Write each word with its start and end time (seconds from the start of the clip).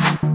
you 0.00 0.31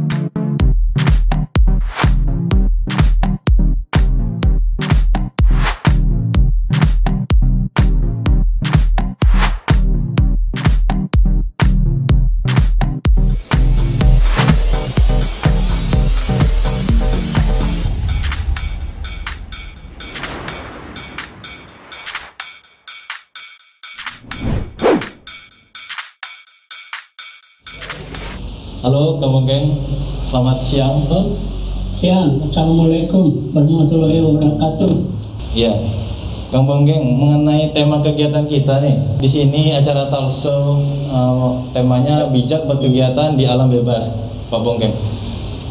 Halo 28.87 29.19
Kang 29.19 29.35
Bonggeng, 29.35 29.67
selamat 30.31 30.63
siang. 30.63 30.95
Oh, 31.11 31.35
siang. 31.99 32.39
Assalamualaikum 32.47 33.51
warahmatullahi 33.51 34.23
wabarakatuh. 34.23 34.91
Iya, 35.51 35.75
Kang 36.55 36.63
Bonggeng 36.63 37.03
mengenai 37.03 37.75
tema 37.75 37.99
kegiatan 37.99 38.47
kita 38.47 38.79
nih. 38.79 38.95
Di 39.19 39.27
sini 39.27 39.75
acara 39.75 40.07
talk 40.07 40.31
show 40.31 40.79
eh, 41.03 41.49
temanya 41.75 42.31
bijak 42.31 42.63
berkegiatan 42.63 43.35
di 43.35 43.43
alam 43.43 43.67
bebas, 43.67 44.07
Pak 44.47 44.63
Bonggeng. 44.63 44.95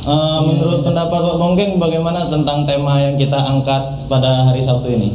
Eh, 0.05 0.39
menurut 0.45 0.85
pendapat 0.85 1.17
Pak 1.17 1.37
Bonggeng, 1.41 1.81
bagaimana 1.81 2.29
tentang 2.29 2.69
tema 2.69 3.01
yang 3.01 3.17
kita 3.17 3.41
angkat 3.41 4.13
pada 4.13 4.45
hari 4.45 4.61
Sabtu 4.61 4.93
ini? 4.93 5.09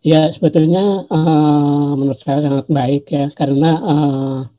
Ya 0.00 0.32
sebetulnya 0.32 1.04
eh, 1.12 1.90
menurut 1.92 2.16
saya 2.16 2.40
sangat 2.40 2.72
baik 2.72 3.04
ya 3.12 3.28
karena 3.36 3.70
eh, 3.84 4.57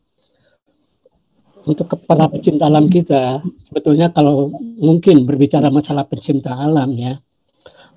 untuk 1.70 1.86
ke- 1.86 2.02
para 2.09 2.26
pecinta 2.26 2.66
alam 2.66 2.90
kita 2.90 3.46
sebetulnya 3.70 4.09
kalau 4.09 4.50
mungkin 4.82 5.22
berbicara 5.30 5.70
masalah 5.70 6.09
pecinta 6.09 6.58
alam 6.58 6.89
ya 6.98 7.14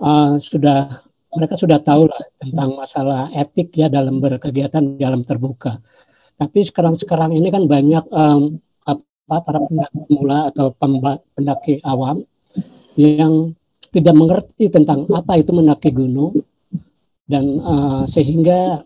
eh, 0.05 0.33
sudah 0.37 1.03
mereka 1.33 1.55
sudah 1.56 1.81
tahu 1.81 2.12
lah 2.12 2.23
tentang 2.37 2.77
masalah 2.77 3.33
etik 3.33 3.73
ya 3.73 3.89
dalam 3.89 4.20
berkegiatan 4.20 5.01
di 5.01 5.03
alam 5.03 5.25
terbuka. 5.25 5.81
Tapi 6.37 6.61
sekarang-sekarang 6.61 7.33
ini 7.33 7.48
kan 7.48 7.64
banyak 7.64 8.05
em, 8.12 8.61
apa 8.84 9.37
para 9.41 9.59
pendaki 9.64 9.97
pemula 10.05 10.39
atau 10.53 10.67
pendaki 11.33 11.81
awam 11.89 12.20
yang 13.01 13.57
tidak 13.92 14.14
mengerti 14.17 14.69
tentang 14.69 15.09
apa 15.09 15.41
itu 15.41 15.57
mendaki 15.57 15.91
gunung 15.97 16.36
dan 17.25 17.45
eh, 17.57 18.03
sehingga 18.05 18.84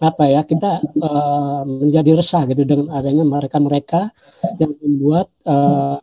apa 0.00 0.24
ya 0.28 0.40
kita 0.44 0.80
eh, 0.84 1.60
menjadi 1.64 2.10
resah 2.20 2.42
gitu 2.50 2.62
dengan 2.68 2.92
adanya 2.92 3.24
mereka-mereka 3.24 4.12
yang 4.60 4.72
membuat 4.80 5.28
eh, 5.46 5.96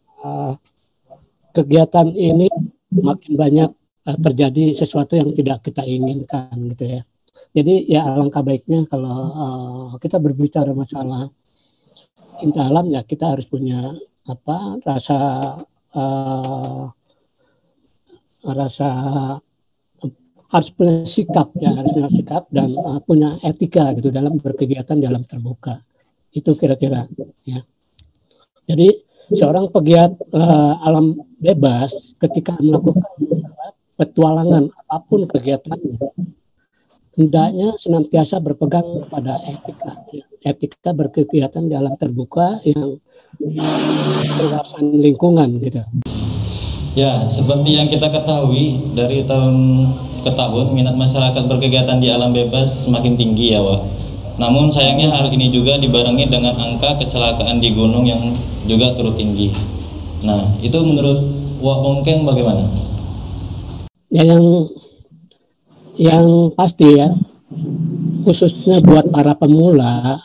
kegiatan 1.54 2.08
ini 2.12 2.50
makin 2.94 3.34
banyak 3.38 3.70
eh, 4.10 4.18
terjadi 4.18 4.74
sesuatu 4.74 5.14
yang 5.18 5.30
tidak 5.32 5.62
kita 5.66 5.86
inginkan 5.86 6.54
gitu 6.74 7.00
ya. 7.00 7.02
Jadi 7.54 7.90
ya 7.90 8.06
alangkah 8.06 8.46
baiknya 8.46 8.86
kalau 8.90 9.18
eh, 9.34 9.90
kita 10.02 10.18
berbicara 10.18 10.74
masalah 10.74 11.30
cinta 12.38 12.66
alam 12.66 12.90
ya 12.90 13.06
kita 13.06 13.38
harus 13.38 13.46
punya 13.46 13.94
apa 14.26 14.82
rasa 14.82 15.18
eh, 15.94 16.84
rasa 18.44 18.90
harus 20.54 20.70
punya 20.70 21.02
sikap 21.10 21.50
ya 21.58 21.74
harus 21.74 21.92
punya 21.98 22.10
sikap 22.14 22.46
dan 22.54 22.78
uh, 22.78 23.02
punya 23.02 23.42
etika 23.42 23.90
gitu 23.98 24.14
dalam 24.14 24.38
berkegiatan 24.38 25.02
di 25.02 25.06
alam 25.10 25.26
terbuka. 25.26 25.82
Itu 26.30 26.54
kira-kira 26.54 27.10
ya. 27.42 27.66
Jadi 28.70 28.94
seorang 29.34 29.74
pegiat 29.74 30.14
uh, 30.30 30.78
alam 30.86 31.18
bebas 31.42 32.14
ketika 32.22 32.54
melakukan 32.62 33.02
petualangan 33.98 34.70
apa 34.90 35.06
pun 35.10 35.26
kegiatannya 35.26 35.98
hendaknya 37.14 37.78
senantiasa 37.78 38.42
berpegang 38.42 39.06
pada 39.06 39.38
etika 39.46 40.02
ya. 40.10 40.26
etika 40.42 40.98
berkegiatan 40.98 41.70
di 41.70 41.78
alam 41.78 41.94
terbuka 41.94 42.62
yang 42.66 42.98
berwawasan 44.42 44.98
lingkungan 44.98 45.62
gitu 45.62 45.82
Ya, 46.94 47.26
seperti 47.26 47.74
yang 47.74 47.90
kita 47.90 48.06
ketahui 48.06 48.94
dari 48.94 49.26
tahun 49.26 49.90
ke 50.22 50.30
tahun 50.30 50.78
minat 50.78 50.94
masyarakat 50.94 51.50
berkegiatan 51.50 51.98
di 51.98 52.14
alam 52.14 52.30
bebas 52.30 52.86
semakin 52.86 53.18
tinggi 53.18 53.58
ya, 53.58 53.66
Wak. 53.66 53.82
Namun 54.38 54.70
sayangnya 54.70 55.10
hal 55.10 55.34
ini 55.34 55.50
juga 55.50 55.82
dibarengi 55.82 56.30
dengan 56.30 56.54
angka 56.54 57.02
kecelakaan 57.02 57.58
di 57.58 57.74
gunung 57.74 58.06
yang 58.06 58.22
juga 58.70 58.94
turut 58.94 59.18
tinggi. 59.18 59.50
Nah, 60.22 60.54
itu 60.62 60.78
menurut 60.86 61.18
Wak 61.66 61.78
Bongkeng 61.82 62.24
bagaimana? 62.30 62.62
ya 64.14 64.22
yang 64.22 64.70
yang 65.98 66.54
pasti 66.54 66.86
ya 67.02 67.10
khususnya 68.22 68.78
buat 68.86 69.10
para 69.10 69.34
pemula 69.34 70.22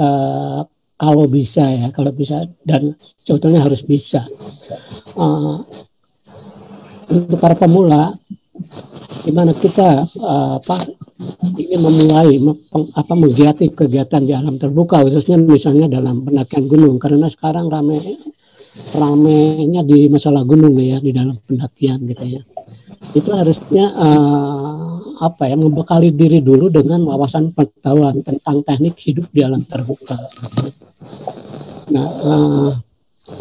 eh, 0.00 0.64
kalau 0.96 1.28
bisa 1.28 1.68
ya 1.68 1.92
kalau 1.92 2.16
bisa 2.16 2.48
dan 2.64 2.96
sebetulnya 3.20 3.60
harus 3.60 3.84
bisa 3.84 4.24
Eh, 5.20 5.56
untuk 7.10 7.38
para 7.42 7.58
pemula 7.58 8.14
di 9.20 9.32
mana 9.34 9.52
kita 9.52 10.06
eh, 10.06 10.52
apa 10.62 10.76
ingin 11.58 11.80
memulai 11.82 12.40
me- 12.40 12.60
peng- 12.70 12.92
apa 12.96 13.12
menggiati 13.12 13.66
kegiatan 13.74 14.22
di 14.24 14.32
alam 14.32 14.56
terbuka 14.56 15.02
khususnya 15.04 15.36
misalnya 15.36 15.90
dalam 15.90 16.24
pendakian 16.24 16.64
gunung 16.70 16.96
karena 16.96 17.28
sekarang 17.28 17.68
rame 17.68 18.16
ramenya 18.94 19.82
di 19.82 20.06
masalah 20.08 20.46
gunung 20.46 20.78
ya 20.78 21.02
di 21.02 21.10
dalam 21.12 21.36
pendakian 21.42 22.00
gitu 22.06 22.24
ya 22.38 22.42
itu 23.12 23.30
harusnya 23.34 23.84
eh, 23.90 24.90
apa 25.20 25.50
ya 25.50 25.56
membekali 25.58 26.14
diri 26.16 26.40
dulu 26.40 26.72
dengan 26.72 27.04
wawasan 27.04 27.52
pengetahuan 27.52 28.24
tentang 28.24 28.64
teknik 28.64 28.96
hidup 29.04 29.28
di 29.28 29.44
alam 29.44 29.60
terbuka. 29.68 30.16
Nah, 31.92 32.06
eh, 32.06 32.70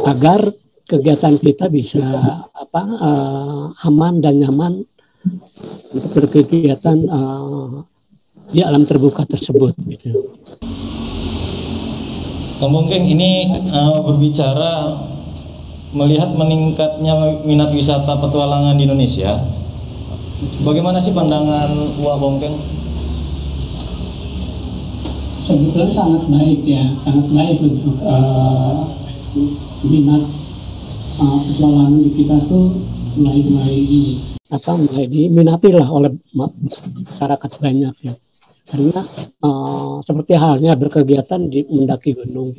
agar 0.10 0.50
kegiatan 0.90 1.38
kita 1.38 1.70
bisa 1.70 2.02
apa 2.50 2.84
eh, 2.98 3.64
aman 3.86 4.18
dan 4.18 4.42
nyaman 4.42 4.82
untuk 5.94 6.12
berkegiatan 6.18 6.98
eh, 7.06 7.74
di 8.50 8.66
alam 8.66 8.90
terbuka 8.90 9.30
tersebut 9.30 9.78
gitu. 9.86 10.10
Kang 12.58 12.74
Bongkeng 12.74 13.06
ini 13.06 13.54
eh, 13.54 13.98
berbicara 14.02 14.98
melihat 15.94 16.34
meningkatnya 16.34 17.46
minat 17.46 17.70
wisata 17.70 18.18
petualangan 18.18 18.74
di 18.74 18.90
Indonesia. 18.90 19.38
Bagaimana 20.66 20.98
sih 20.98 21.14
pandangan 21.14 22.02
Wak 22.02 22.18
Bongkeng? 22.18 22.80
sebetulnya 25.50 25.90
sangat 25.90 26.24
baik 26.30 26.62
ya, 26.62 26.94
sangat 27.02 27.28
baik 27.34 27.58
untuk 27.66 27.98
eh, 28.06 28.78
minat 29.90 30.24
petualangan 31.20 31.94
di 32.00 32.12
kita 32.16 32.36
tuh 32.48 32.66
mulai 33.20 33.40
mulai 33.44 33.78
di 33.84 34.02
apa 34.50 34.72
mulai 34.74 35.06
diminati 35.06 35.70
lah 35.76 35.88
oleh 35.92 36.12
ma- 36.34 36.54
masyarakat 37.12 37.52
banyak 37.60 37.96
ya. 38.02 38.14
Karena 38.70 39.02
eh, 39.42 39.96
seperti 40.06 40.34
halnya 40.38 40.78
berkegiatan 40.78 41.42
di 41.50 41.66
mendaki 41.68 42.16
gunung. 42.16 42.54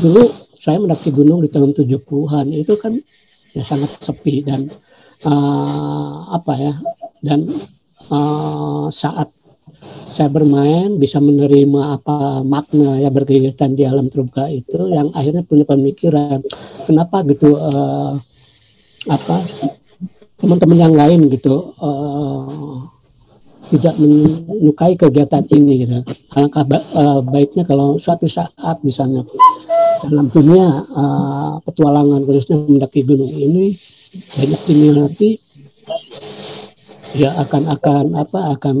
Dulu 0.00 0.24
saya 0.56 0.80
mendaki 0.80 1.10
gunung 1.12 1.44
di 1.44 1.50
tahun 1.50 1.76
70-an 1.76 2.46
itu 2.54 2.74
kan 2.78 2.96
ya 3.50 3.62
sangat 3.66 3.98
sepi 4.00 4.46
dan 4.46 4.70
eh, 5.26 6.16
apa 6.30 6.52
ya 6.56 6.74
dan 7.20 7.40
eh, 8.08 8.86
saat 8.88 9.28
saya 10.10 10.26
bermain 10.26 10.98
bisa 10.98 11.22
menerima 11.22 11.96
apa 11.96 12.42
makna 12.42 12.98
ya 12.98 13.14
berkegiatan 13.14 13.70
di 13.78 13.86
alam 13.86 14.10
terbuka 14.10 14.50
itu 14.50 14.90
yang 14.90 15.14
akhirnya 15.14 15.46
punya 15.46 15.62
pemikiran 15.62 16.42
kenapa 16.82 17.22
gitu 17.30 17.54
eh, 17.54 18.12
apa 19.06 19.36
teman-teman 20.40 20.78
yang 20.78 20.94
lain 20.98 21.30
gitu 21.30 21.72
eh, 21.78 22.76
tidak 23.70 23.94
menyukai 24.02 24.98
kegiatan 24.98 25.46
ini 25.46 25.86
gitu. 25.86 26.02
Alangkah 26.34 26.66
ba- 26.66 26.82
eh, 26.90 27.20
baiknya 27.22 27.62
kalau 27.62 27.94
suatu 28.02 28.26
saat 28.26 28.82
misalnya 28.82 29.22
dalam 30.02 30.26
dunia 30.26 30.84
eh, 30.90 31.52
petualangan 31.62 32.26
khususnya 32.26 32.58
mendaki 32.58 33.06
gunung 33.06 33.30
ini 33.30 33.78
banyak 34.10 34.60
diminati 34.66 35.38
ya 37.14 37.38
akan 37.46 37.62
akan 37.70 38.04
apa 38.18 38.40
akan 38.58 38.76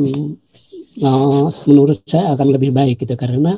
eh, 1.00 1.46
menurut 1.66 1.98
saya 2.04 2.36
akan 2.36 2.48
lebih 2.54 2.70
baik 2.70 3.00
gitu 3.00 3.16
karena 3.16 3.56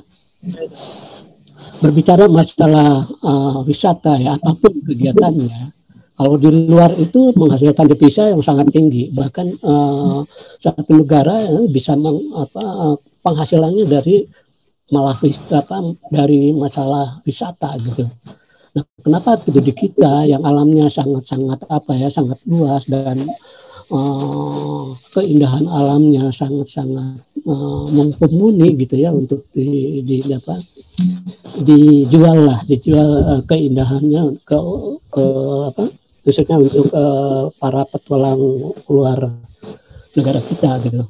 berbicara 1.83 2.31
masalah 2.31 3.05
eh, 3.07 3.59
wisata 3.67 4.23
ya 4.23 4.39
apa 4.39 4.55
pun 4.55 4.73
kegiatannya 4.87 5.83
kalau 6.13 6.37
di 6.39 6.49
luar 6.71 6.93
itu 7.01 7.35
menghasilkan 7.35 7.89
devisa 7.89 8.29
yang 8.31 8.39
sangat 8.45 8.69
tinggi. 8.71 9.11
Bahkan 9.11 9.47
eh, 9.59 10.19
satu 10.61 10.93
negara 10.95 11.51
bisa 11.67 11.97
meng- 11.97 12.31
apa, 12.37 12.95
penghasilannya 13.25 13.89
dari 13.89 14.23
malah 14.93 15.17
apa 15.51 15.77
dari 16.13 16.53
masalah 16.53 17.25
wisata 17.25 17.75
gitu. 17.81 18.07
Kenapa 19.03 19.41
gitu 19.45 19.61
di 19.61 19.73
kita 19.73 20.25
yang 20.29 20.45
alamnya 20.45 20.89
sangat-sangat 20.89 21.65
apa 21.69 21.93
ya 21.97 22.09
sangat 22.09 22.39
luas 22.47 22.87
dan 22.89 23.19
uh, 23.91 24.95
keindahan 25.17 25.67
alamnya 25.67 26.31
sangat-sangat 26.31 27.23
uh, 27.49 27.85
mumpuni 27.91 28.77
gitu 28.79 29.01
ya 29.01 29.11
untuk 29.11 29.49
di, 29.51 30.01
di 30.07 30.23
apa 30.31 30.61
dijual 31.63 32.39
lah 32.47 32.59
dijual 32.69 33.09
uh, 33.25 33.43
keindahannya 33.49 34.39
ke 34.47 34.59
ke 35.11 35.25
apa 35.73 35.85
khususnya 36.23 36.57
untuk 36.61 36.87
uh, 36.95 37.51
para 37.59 37.83
petualang 37.89 38.77
luar 38.87 39.33
negara 40.15 40.39
kita 40.45 40.79
gitu 40.87 41.03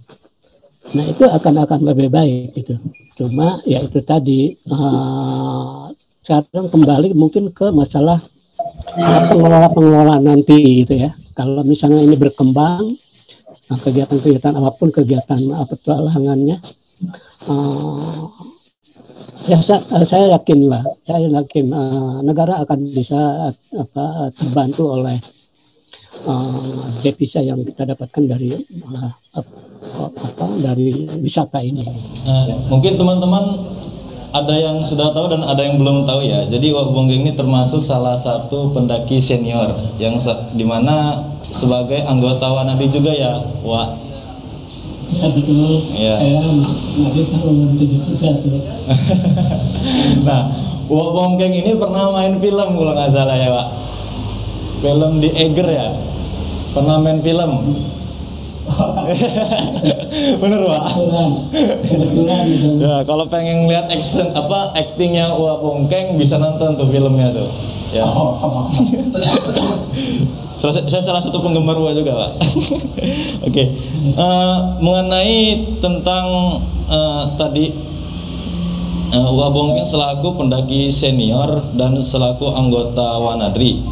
nah 0.92 1.04
itu 1.06 1.25
akan 1.25 1.54
akan 1.66 1.80
lebih 1.92 2.08
baik 2.08 2.56
gitu 2.56 2.78
cuma 3.18 3.60
ya 3.68 3.82
itu 3.84 4.00
tadi 4.00 4.56
uh, 4.72 5.92
sekarang 6.22 6.70
kembali 6.70 7.18
mungkin 7.18 7.50
ke 7.50 7.75
masalah 7.75 8.22
pengelola-pengelola 9.30 10.16
nanti 10.22 10.84
gitu 10.84 10.94
ya. 11.06 11.10
Kalau 11.32 11.62
misalnya 11.64 12.05
ini 12.05 12.17
berkembang 12.17 12.84
nah, 13.69 13.79
kegiatan-kegiatan 13.81 14.52
apa 14.52 14.70
pun 14.76 14.88
kegiatan 14.93 15.40
petualangannya 15.69 16.56
uh, 17.49 18.29
ya 19.50 19.58
saya, 19.58 19.82
saya 20.06 20.38
yakin 20.38 20.70
lah 20.70 20.82
saya 21.02 21.26
yakin 21.26 21.67
uh, 21.73 22.23
negara 22.23 22.62
akan 22.62 22.79
bisa 22.94 23.50
apa 23.75 24.31
terbantu 24.38 24.94
oleh 24.94 25.19
uh, 26.26 26.87
devisa 27.02 27.43
yang 27.43 27.64
kita 27.67 27.88
dapatkan 27.88 28.23
dari 28.28 28.55
uh, 28.87 29.12
apa 30.02 30.46
dari 30.62 31.11
wisata 31.19 31.58
ini. 31.64 31.82
Uh, 32.23 32.70
mungkin 32.70 32.94
teman-teman 32.94 33.44
ada 34.32 34.55
yang 34.56 34.81
sudah 34.81 35.12
tahu 35.12 35.29
dan 35.29 35.44
ada 35.44 35.61
yang 35.61 35.76
belum 35.76 36.08
tahu 36.08 36.25
ya. 36.25 36.49
Jadi 36.49 36.73
Wak 36.73 36.88
Bonggeng 36.88 37.29
ini 37.29 37.37
termasuk 37.37 37.84
salah 37.84 38.17
satu 38.17 38.73
pendaki 38.73 39.20
senior 39.20 39.76
yang 40.00 40.17
di 40.56 40.64
mana 40.64 41.20
sebagai 41.52 42.00
anggota 42.08 42.49
Wanadi 42.49 42.88
juga 42.88 43.12
ya, 43.12 43.44
Wak. 43.61 43.88
Ya 45.12 45.29
betul. 45.29 45.84
Ya. 45.93 46.17
Saya 46.17 46.40
tahun 47.29 47.56
nah, 50.25 50.43
Wak 50.88 51.11
Bonggeng 51.12 51.52
ini 51.52 51.76
pernah 51.76 52.08
main 52.17 52.40
film 52.40 52.69
kalau 52.81 52.93
nggak 52.96 53.12
salah 53.12 53.37
ya, 53.37 53.52
Wak. 53.52 53.69
Film 54.81 55.20
di 55.20 55.28
Eger 55.28 55.69
ya. 55.69 55.88
Pernah 56.73 56.96
main 57.05 57.20
film. 57.20 57.52
Bener 60.43 60.61
pak. 60.67 60.85
Kebetulan. 61.82 62.44
Ya 62.79 62.94
kalau 63.03 63.25
pengen 63.26 63.67
lihat 63.67 63.91
action 63.91 64.31
apa 64.32 64.73
actingnya 64.79 65.35
Wah 65.35 65.59
Pongkeng 65.59 66.17
bisa 66.17 66.38
nonton 66.38 66.79
tuh 66.79 66.88
filmnya 66.88 67.32
tuh. 67.35 67.49
Ya. 67.93 68.06
Oh. 68.09 68.70
saya 70.62 71.03
salah 71.03 71.19
satu 71.19 71.43
penggemar 71.43 71.75
Wah 71.76 71.93
juga 71.93 72.14
pak. 72.14 72.31
Oke. 72.38 73.50
okay. 73.50 73.67
uh, 74.14 74.23
eh, 74.23 74.56
mengenai 74.79 75.67
tentang 75.82 76.26
uh, 76.87 77.25
tadi 77.35 77.75
uh, 79.12 79.31
Wah 79.35 79.50
Bongkeng 79.50 79.85
selaku 79.85 80.38
pendaki 80.38 80.88
senior 80.88 81.61
dan 81.75 81.99
selaku 82.00 82.49
anggota 82.55 83.19
Wanadri 83.19 83.82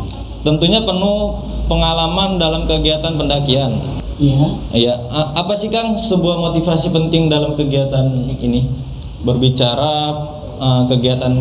tentunya 0.40 0.80
penuh 0.80 1.36
pengalaman 1.68 2.40
dalam 2.40 2.64
kegiatan 2.64 3.12
pendakian 3.14 3.99
Iya. 4.20 4.44
Iya. 4.76 4.94
Apa 5.32 5.56
sih 5.56 5.72
Kang 5.72 5.96
sebuah 5.96 6.36
motivasi 6.52 6.92
penting 6.92 7.32
dalam 7.32 7.56
kegiatan 7.56 8.12
ini? 8.36 8.68
Berbicara 9.24 10.12
uh, 10.60 10.82
kegiatan 10.88 11.32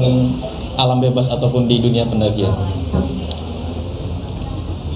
alam 0.79 1.03
bebas 1.03 1.27
ataupun 1.27 1.67
di 1.67 1.83
dunia 1.83 2.07
pendakian. 2.07 2.55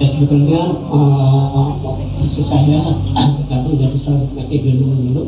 Ya 0.00 0.06
sebetulnya 0.10 0.64
uh, 0.88 1.76
motivasi 1.78 2.42
saya 2.42 2.80
karena 3.46 3.70
jadi 3.76 3.96
seorang 4.00 4.26
pendaki 4.32 4.56
gunung 4.64 4.96
dulu 5.06 5.22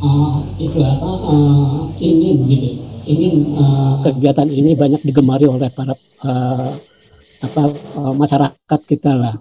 uh, 0.00 0.40
itu 0.56 0.78
apa 0.80 1.10
uh, 1.28 1.84
ingin 1.98 2.46
gitu 2.48 2.68
ingin 3.06 3.52
uh, 3.58 4.00
kegiatan 4.00 4.48
ini 4.48 4.72
banyak 4.78 5.02
digemari 5.04 5.44
oleh 5.44 5.68
para 5.70 5.92
uh, 6.24 6.72
apa 7.44 7.62
uh, 8.00 8.14
masyarakat 8.16 8.80
kita 8.88 9.12
lah 9.12 9.36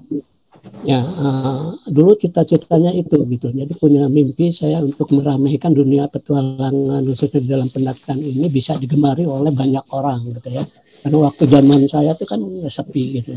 ya 0.86 1.02
uh, 1.02 1.74
dulu 1.90 2.14
cita-citanya 2.18 2.94
itu 2.94 3.18
gitu. 3.26 3.50
Jadi 3.50 3.74
punya 3.78 4.06
mimpi 4.06 4.54
saya 4.54 4.82
untuk 4.82 5.10
meramaikan 5.14 5.74
dunia 5.74 6.06
petualangan 6.10 7.02
khususnya 7.06 7.40
di 7.42 7.50
dalam 7.50 7.70
pendakian 7.74 8.22
ini 8.22 8.48
bisa 8.50 8.78
digemari 8.78 9.26
oleh 9.26 9.50
banyak 9.50 9.86
orang 9.94 10.30
gitu 10.36 10.62
ya. 10.62 10.64
Karena 11.02 11.18
waktu 11.26 11.44
zaman 11.46 11.82
saya 11.90 12.14
itu 12.14 12.26
kan 12.26 12.42
sepi 12.70 13.04
gitu. 13.22 13.30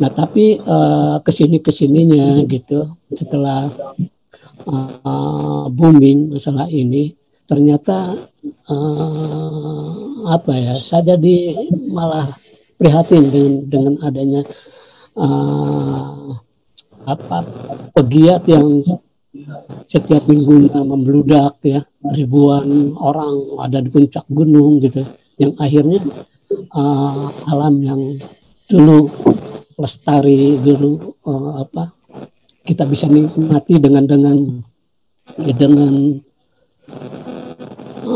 Nah 0.00 0.10
tapi 0.12 0.60
uh, 0.60 1.20
ke 1.20 1.32
sini 1.32 1.60
ke 1.60 1.72
sininya 1.72 2.40
gitu 2.46 2.96
setelah 3.12 3.68
uh, 4.68 5.64
booming 5.72 6.32
masalah 6.36 6.68
ini 6.68 7.16
ternyata 7.48 8.14
uh, 8.70 9.90
apa 10.30 10.52
ya 10.54 10.74
saya 10.78 11.16
jadi 11.16 11.66
malah 11.90 12.30
prihatin 12.78 13.28
dengan 13.28 13.54
dengan 13.66 13.94
adanya 14.06 14.40
uh, 15.16 16.36
apa 17.06 17.38
pegiat 17.96 18.44
yang 18.46 18.84
setiap 19.86 20.26
minggu 20.26 20.70
membludak 20.74 21.58
ya 21.62 21.80
ribuan 22.14 22.94
orang 22.98 23.62
ada 23.62 23.78
di 23.78 23.90
puncak 23.90 24.26
gunung 24.30 24.82
gitu. 24.82 25.06
Yang 25.40 25.52
akhirnya 25.56 26.00
uh, 26.74 27.30
alam 27.48 27.74
yang 27.80 28.02
dulu 28.66 29.08
lestari 29.80 30.60
dulu 30.60 31.16
uh, 31.24 31.64
apa 31.64 31.94
kita 32.66 32.84
bisa 32.86 33.08
nikmati 33.08 33.80
dengan 33.80 34.04
dengan 34.04 34.36
ya, 35.40 35.54
dengan 35.56 36.20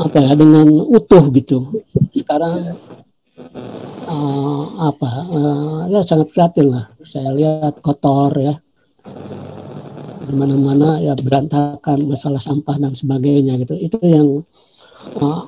apa 0.04 0.18
ya 0.18 0.32
dengan 0.34 0.68
utuh 0.82 1.24
gitu. 1.32 1.82
Sekarang 2.12 2.74
uh, 4.14 4.62
apa 4.94 5.10
uh, 5.34 5.80
ya 5.90 6.00
sangat 6.06 6.30
prihatin 6.30 6.70
lah. 6.70 6.86
Saya 7.02 7.34
lihat 7.34 7.82
kotor 7.82 8.30
ya. 8.38 8.54
Di 10.24 10.32
mana-mana 10.32 11.02
ya 11.02 11.12
berantakan 11.18 12.08
masalah 12.08 12.40
sampah 12.40 12.80
dan 12.80 12.94
sebagainya 12.96 13.60
gitu. 13.60 13.74
Itu 13.76 13.98
yang 14.00 14.40
uh, 15.20 15.42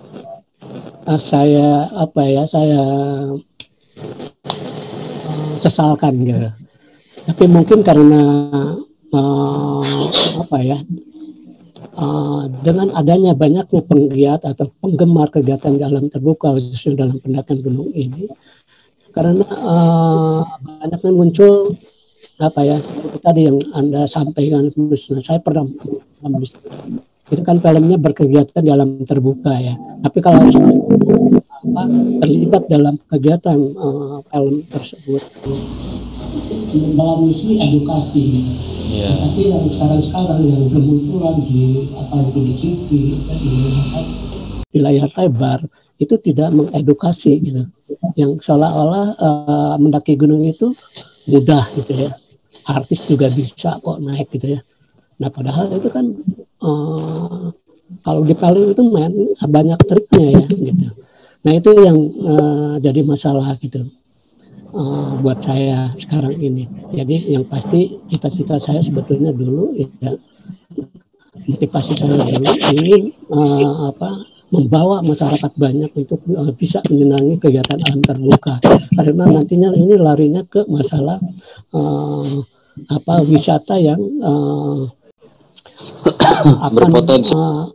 uh, 1.06 1.20
saya 1.20 1.88
apa 1.94 2.22
ya 2.26 2.42
saya 2.44 2.82
uh, 5.24 5.54
sesalkan 5.62 6.26
gitu. 6.26 6.50
Tapi 7.26 7.44
mungkin 7.50 7.82
karena 7.82 8.22
uh, 9.10 9.82
apa 10.38 10.58
ya 10.62 10.78
uh, 11.96 12.46
dengan 12.62 12.92
adanya 12.94 13.32
banyaknya 13.32 13.82
penggiat 13.82 14.44
atau 14.44 14.70
penggemar 14.78 15.32
kegiatan 15.32 15.74
di 15.74 15.82
alam 15.82 16.06
terbuka 16.12 16.54
khususnya 16.54 17.06
dalam 17.06 17.18
pendakian 17.18 17.60
gunung 17.64 17.90
ini 17.96 18.28
karena 19.16 19.48
uh, 19.48 20.44
banyaknya 20.60 21.12
muncul 21.16 21.72
apa 22.36 22.60
ya 22.68 22.76
itu 22.76 23.18
tadi 23.24 23.48
yang 23.48 23.56
anda 23.72 24.04
sampaikan 24.04 24.68
misalnya 24.76 25.24
saya 25.24 25.40
pernah 25.40 25.64
itu 27.32 27.42
kan 27.42 27.56
filmnya 27.64 27.96
berkegiatan 27.96 28.60
di 28.60 28.68
alam 28.68 29.00
terbuka 29.08 29.56
ya 29.56 29.72
tapi 30.04 30.20
kalau 30.20 30.44
apa, 30.44 31.82
terlibat 32.20 32.68
dalam 32.68 33.00
kegiatan 33.08 33.56
uh, 33.80 34.20
film 34.28 34.68
tersebut 34.68 35.24
dalam 36.92 37.24
misi 37.24 37.56
edukasi 37.56 38.44
yeah. 38.92 39.16
tapi 39.16 39.48
yang 39.48 39.64
sekarang-sekarang 39.72 40.40
yang 40.44 40.64
bermunculan 40.68 41.40
di 41.40 41.88
apa 41.96 42.20
di 42.36 42.52
TV 42.52 42.88
di, 42.92 43.50
di 44.76 44.78
layar 44.84 45.08
lebar 45.08 45.64
itu 45.96 46.14
tidak 46.20 46.52
mengedukasi 46.52 47.32
gitu. 47.40 47.62
Yang 48.16 48.44
seolah-olah 48.44 49.06
uh, 49.16 49.74
mendaki 49.80 50.16
gunung 50.16 50.44
itu 50.44 50.72
mudah 51.28 51.64
gitu 51.76 52.06
ya. 52.06 52.10
Artis 52.66 53.06
juga 53.06 53.30
bisa 53.30 53.78
kok 53.78 53.98
naik 54.02 54.28
gitu 54.34 54.58
ya. 54.58 54.60
Nah 55.22 55.30
padahal 55.32 55.72
itu 55.72 55.88
kan 55.88 56.04
uh, 56.60 57.48
kalau 58.02 58.20
di 58.26 58.34
paling 58.34 58.74
itu 58.74 58.82
main 58.84 59.14
banyak 59.38 59.80
triknya 59.86 60.42
ya 60.42 60.44
gitu. 60.50 60.86
Nah 61.46 61.52
itu 61.54 61.70
yang 61.78 61.98
uh, 62.26 62.74
jadi 62.82 63.00
masalah 63.06 63.54
gitu 63.62 63.86
uh, 64.74 65.16
buat 65.22 65.38
saya 65.40 65.94
sekarang 65.96 66.36
ini. 66.36 66.68
Jadi 66.92 67.32
yang 67.32 67.46
pasti 67.46 67.96
cita-cita 68.10 68.58
saya 68.58 68.82
sebetulnya 68.82 69.30
dulu 69.30 69.72
ya 69.78 69.88
motivasi 71.46 71.92
saya 71.94 72.18
dulu 72.18 72.50
ingin 72.74 73.02
uh, 73.30 73.94
apa 73.94 74.35
membawa 74.50 75.02
masyarakat 75.02 75.52
banyak 75.58 75.90
untuk 75.98 76.22
uh, 76.30 76.52
bisa 76.54 76.78
menyenangi 76.86 77.36
kegiatan 77.42 77.78
alam 77.82 78.02
terbuka 78.02 78.62
karena 78.94 79.24
nantinya 79.26 79.74
ini 79.74 79.98
larinya 79.98 80.46
ke 80.46 80.62
masalah 80.70 81.18
uh, 81.74 82.42
apa 82.86 83.14
wisata 83.26 83.74
yang 83.80 83.98
uh, 84.22 84.86
akan 86.66 86.72
berpotensi. 86.72 87.34
uh, 87.34 87.66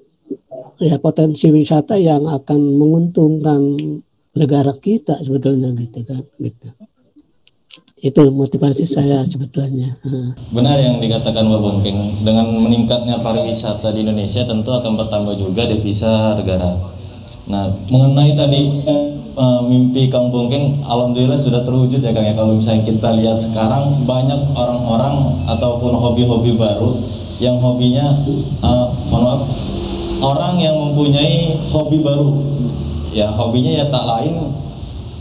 ya 0.80 0.96
potensi 0.98 1.52
wisata 1.52 2.00
yang 2.00 2.26
akan 2.26 2.60
menguntungkan 2.80 3.62
negara 4.32 4.72
kita 4.80 5.20
sebetulnya 5.20 5.76
gitu 5.76 6.08
kan 6.08 6.24
gitu 6.40 6.72
itu 8.02 8.34
motivasi 8.34 8.82
saya 8.90 9.22
sebetulnya. 9.22 9.94
Benar 10.50 10.82
yang 10.82 10.98
dikatakan 10.98 11.46
Pak 11.46 11.62
Bongkeng. 11.62 12.26
Dengan 12.26 12.50
meningkatnya 12.58 13.22
pariwisata 13.22 13.94
di 13.94 14.02
Indonesia 14.02 14.42
tentu 14.42 14.74
akan 14.74 14.98
bertambah 14.98 15.38
juga 15.38 15.70
devisa 15.70 16.34
negara. 16.34 16.82
Nah 17.46 17.70
mengenai 17.94 18.34
tadi 18.34 18.82
uh, 19.38 19.62
mimpi 19.70 20.10
Kang 20.10 20.34
Bongkeng 20.34 20.82
alhamdulillah 20.82 21.38
sudah 21.38 21.62
terwujud 21.62 22.02
ya 22.02 22.10
Kang 22.10 22.26
ya. 22.26 22.34
Kalau 22.34 22.58
misalnya 22.58 22.90
kita 22.90 23.10
lihat 23.22 23.38
sekarang 23.38 24.02
banyak 24.10 24.50
orang-orang 24.58 25.46
ataupun 25.46 25.94
hobi-hobi 25.94 26.58
baru 26.58 26.98
yang 27.38 27.62
hobinya 27.62 28.18
uh, 28.66 28.90
maaf 29.14 29.46
orang 30.26 30.58
yang 30.58 30.74
mempunyai 30.74 31.54
hobi 31.70 32.02
baru. 32.02 32.50
Ya 33.14 33.30
hobinya 33.30 33.70
ya 33.78 33.86
tak 33.94 34.10
lain 34.10 34.58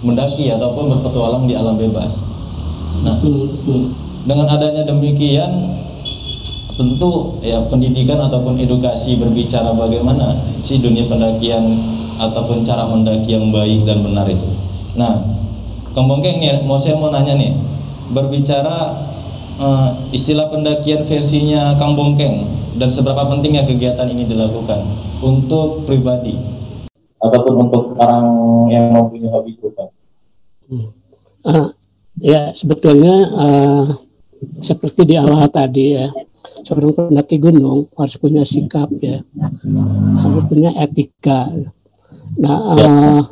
mendaki 0.00 0.48
ataupun 0.48 0.96
berpetualang 0.96 1.44
di 1.44 1.52
alam 1.52 1.76
bebas 1.76 2.29
Nah, 3.00 3.16
dengan 4.26 4.46
adanya 4.50 4.84
demikian 4.84 5.50
tentu 6.80 7.36
ya 7.44 7.60
pendidikan 7.68 8.16
ataupun 8.24 8.56
edukasi 8.56 9.20
berbicara 9.20 9.76
bagaimana 9.76 10.32
si 10.64 10.80
dunia 10.80 11.04
pendakian 11.04 11.76
ataupun 12.20 12.64
cara 12.64 12.88
mendaki 12.88 13.36
yang 13.36 13.52
baik 13.52 13.84
dan 13.84 14.00
benar 14.04 14.24
itu. 14.28 14.48
Nah, 14.96 15.24
Kang 15.92 16.06
Bongkeng 16.08 16.40
nih, 16.40 16.64
mau 16.64 16.76
saya 16.76 16.96
mau 16.96 17.12
nanya 17.12 17.36
nih, 17.36 17.52
berbicara 18.12 18.96
uh, 19.60 19.88
istilah 20.12 20.48
pendakian 20.48 21.04
versinya 21.04 21.76
Kang 21.76 21.96
Bongkeng 21.96 22.48
dan 22.76 22.88
seberapa 22.88 23.28
pentingnya 23.28 23.66
kegiatan 23.66 24.08
ini 24.08 24.24
dilakukan 24.28 24.80
untuk 25.20 25.84
pribadi 25.84 26.38
ataupun 27.20 27.68
untuk 27.68 27.82
orang 28.00 28.26
yang 28.72 28.88
mempunyai 28.94 29.28
hobi 29.28 29.52
serupa. 29.60 29.92
Hmm. 30.70 30.88
Uh, 31.44 31.68
Ya, 32.18 32.50
sebetulnya 32.50 33.16
uh, 33.30 33.86
seperti 34.58 35.06
di 35.06 35.14
awal 35.14 35.46
tadi 35.52 35.94
ya, 35.94 36.10
seorang 36.66 36.90
pendaki 36.96 37.38
gunung 37.38 37.86
harus 37.94 38.16
punya 38.18 38.42
sikap 38.42 38.90
ya, 38.98 39.22
harus 40.24 40.44
punya 40.50 40.74
etika. 40.74 41.46
Nah, 42.40 42.58
uh, 42.74 43.22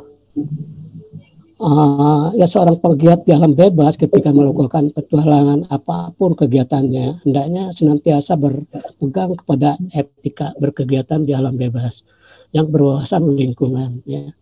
uh, 1.59 2.25
ya 2.39 2.47
seorang 2.47 2.79
pegiat 2.79 3.27
di 3.27 3.35
alam 3.35 3.51
bebas 3.51 3.99
ketika 3.99 4.31
melakukan 4.31 4.95
petualangan 4.95 5.67
apa 5.67 6.15
pun 6.15 6.33
kegiatannya, 6.33 7.27
hendaknya 7.27 7.75
senantiasa 7.75 8.39
berpegang 8.39 9.35
kepada 9.35 9.75
etika 9.91 10.55
berkegiatan 10.55 11.27
di 11.27 11.35
alam 11.35 11.59
bebas 11.59 12.07
yang 12.55 12.71
berwawasan 12.71 13.27
lingkungan 13.35 14.01
ya. 14.07 14.33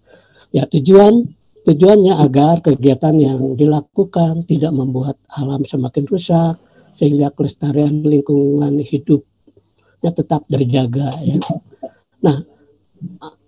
Ya 0.56 0.64
tujuan 0.64 1.28
Tujuannya 1.68 2.16
agar 2.16 2.64
kegiatan 2.64 3.12
yang 3.20 3.60
dilakukan 3.60 4.48
tidak 4.48 4.72
membuat 4.72 5.20
alam 5.28 5.68
semakin 5.68 6.08
rusak 6.08 6.56
sehingga 6.96 7.28
kelestarian 7.36 8.08
lingkungan 8.08 8.80
hidupnya 8.80 10.12
tetap 10.16 10.48
terjaga 10.48 11.12
ya. 11.28 11.36
Nah, 12.24 12.40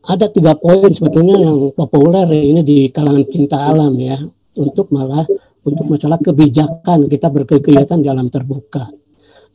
ada 0.04 0.28
tiga 0.28 0.60
poin 0.60 0.92
sebetulnya 0.92 1.48
yang 1.48 1.72
populer 1.72 2.28
ini 2.36 2.60
di 2.60 2.92
kalangan 2.92 3.24
cinta 3.24 3.72
alam 3.72 3.96
ya 3.96 4.20
untuk 4.60 4.92
malah 4.92 5.24
untuk 5.64 5.88
masalah 5.88 6.20
kebijakan 6.20 7.08
kita 7.08 7.32
berkegiatan 7.32 8.04
di 8.04 8.08
alam 8.12 8.28
terbuka. 8.28 8.92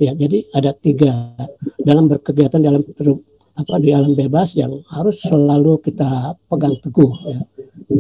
Ya, 0.01 0.17
jadi 0.17 0.41
ada 0.57 0.73
tiga 0.73 1.37
dalam 1.85 2.09
berkegiatan 2.09 2.65
di 2.65 2.69
alam 2.73 2.81
apa 3.55 3.77
di 3.77 3.93
alam 3.93 4.17
bebas 4.17 4.57
yang 4.57 4.81
harus 4.89 5.21
selalu 5.21 5.85
kita 5.85 6.33
pegang 6.49 6.81
teguh 6.81 7.13
ya 7.29 7.45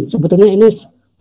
sebetulnya 0.08 0.50
ini 0.50 0.68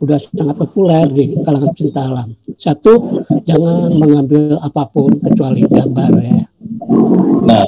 sudah 0.03 0.19
sangat 0.19 0.59
populer 0.59 1.07
di 1.07 1.25
kalangan 1.47 1.71
cinta 1.71 2.03
alam. 2.03 2.35
Satu, 2.59 3.23
jangan 3.47 3.87
mengambil 3.95 4.59
apa 4.59 4.83
pun 4.91 5.15
kecuali 5.23 5.63
gambar 5.63 6.11
ya. 6.19 6.43
Nah, 7.47 7.63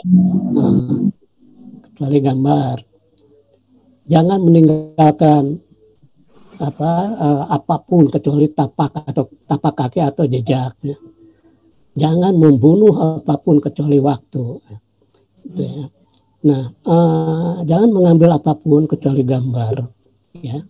nah 0.52 0.74
kecuali 1.88 2.18
gambar. 2.20 2.76
Jangan 4.12 4.40
meninggalkan 4.44 5.44
apa 6.60 6.92
uh, 7.16 7.46
apa 7.52 7.76
pun 7.88 8.12
kecuali 8.12 8.52
tapak 8.52 9.08
atau 9.08 9.32
tapak 9.48 9.74
kaki 9.88 10.00
atau 10.04 10.28
jejak. 10.28 10.76
Ya. 10.84 11.00
Jangan 11.96 12.36
membunuh 12.36 13.24
apa 13.24 13.40
pun 13.40 13.64
kecuali 13.64 13.96
waktu. 14.04 14.44
Gitu 15.48 15.64
ya. 15.64 15.88
Nah, 16.46 16.68
uh, 16.84 17.64
jangan 17.64 17.96
mengambil 17.96 18.36
apa 18.36 18.60
pun 18.60 18.92
kecuali 18.92 19.24
gambar. 19.24 19.88
Ya 20.44 20.68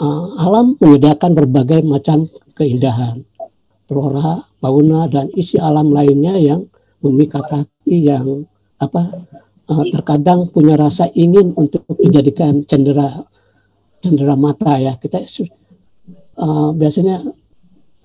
uh, 0.00 0.24
alam 0.40 0.74
menyediakan 0.80 1.30
berbagai 1.36 1.84
macam 1.84 2.26
keindahan, 2.56 3.22
flora, 3.84 4.40
fauna 4.58 5.06
dan 5.12 5.28
isi 5.36 5.60
alam 5.60 5.92
lainnya 5.92 6.40
yang 6.40 6.64
memikat 7.04 7.44
hati 7.48 8.08
yang 8.08 8.44
apa 8.80 9.12
uh, 9.68 9.84
terkadang 9.92 10.48
punya 10.48 10.76
rasa 10.76 11.08
ingin 11.12 11.52
untuk 11.54 11.84
dijadikan 12.00 12.64
cendera 12.64 13.24
cendera 14.00 14.34
mata 14.34 14.80
ya. 14.80 14.96
Kita 14.96 15.20
uh, 16.40 16.72
biasanya 16.72 17.20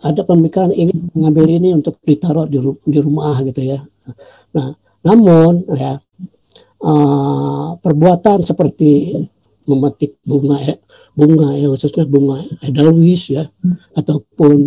ada 0.04 0.22
pemikiran 0.28 0.75
ingin 0.75 1.10
mengambil 1.16 1.50
ini 1.50 1.72
untuk 1.74 1.98
ditaruh 2.04 2.46
di, 2.46 2.60
di 2.62 3.00
rumah 3.00 3.40
gitu 3.48 3.64
ya. 3.64 3.80
Nah 4.54 4.75
namun 5.06 5.66
ya 5.72 5.98
uh, 6.82 7.78
perbuatan 7.80 8.42
seperti 8.42 9.16
memetik 9.66 10.22
bunga 10.22 10.62
ya, 10.62 10.75
bunga 11.15 11.55
ya 11.55 11.72
khususnya 11.72 12.03
bunga 12.03 12.43
edelweiss 12.60 13.31
ya 13.31 13.48
ataupun 13.95 14.60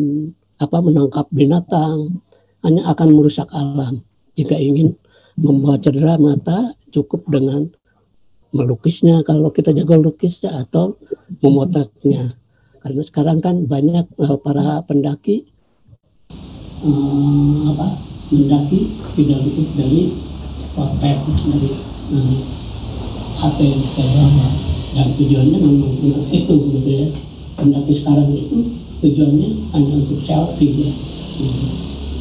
apa 0.58 0.76
menangkap 0.82 1.28
binatang 1.30 2.24
hanya 2.66 2.82
akan 2.90 3.08
merusak 3.14 3.46
alam. 3.54 4.02
Jika 4.34 4.58
ingin 4.58 4.98
membuat 5.38 5.86
cedera 5.86 6.18
mata 6.18 6.74
cukup 6.90 7.30
dengan 7.30 7.70
melukisnya. 8.50 9.22
Kalau 9.22 9.54
kita 9.54 9.70
jago 9.70 9.94
lukisnya 9.98 10.58
atau 10.66 10.98
memotretnya. 11.44 12.34
Karena 12.82 13.02
sekarang 13.04 13.38
kan 13.38 13.66
banyak 13.66 14.06
uh, 14.18 14.38
para 14.38 14.82
pendaki 14.86 15.50
uh, 16.82 17.74
apa 17.74 17.88
mendaki 18.30 18.86
tidak 19.18 19.40
luput 19.42 19.68
dari 19.74 20.14
potret 20.76 21.18
dari 21.26 21.70
uh, 22.14 22.38
HP 23.38 23.58
yang 23.66 23.82
dan 24.96 25.08
tujuannya 25.16 25.58
memang 25.58 25.92
itu 26.32 26.54
gitu 26.72 26.88
ya. 26.88 27.06
Pendaki 27.58 27.90
sekarang 27.90 28.30
itu 28.30 28.56
tujuannya 29.02 29.48
hanya 29.74 29.92
untuk 29.98 30.20
selfie 30.22 30.88
ya. 30.88 30.90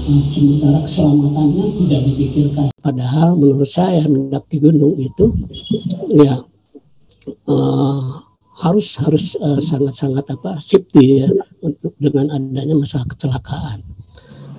Nah, 0.08 0.24
sementara 0.32 0.80
keselamatannya 0.88 1.66
tidak 1.84 2.02
dipikirkan. 2.08 2.68
Padahal 2.80 3.36
menurut 3.36 3.68
saya 3.68 4.08
mendaki 4.08 4.64
gunung 4.64 4.96
itu 4.96 5.36
ya 6.16 6.40
uh, 7.52 8.24
harus 8.64 8.98
harus 9.04 9.36
uh, 9.38 9.60
sangat-sangat 9.60 10.26
apa 10.32 10.58
safety 10.64 11.22
ya 11.22 11.30
untuk 11.60 11.94
dengan 12.00 12.32
adanya 12.32 12.74
masalah 12.74 13.06
kecelakaan. 13.12 13.84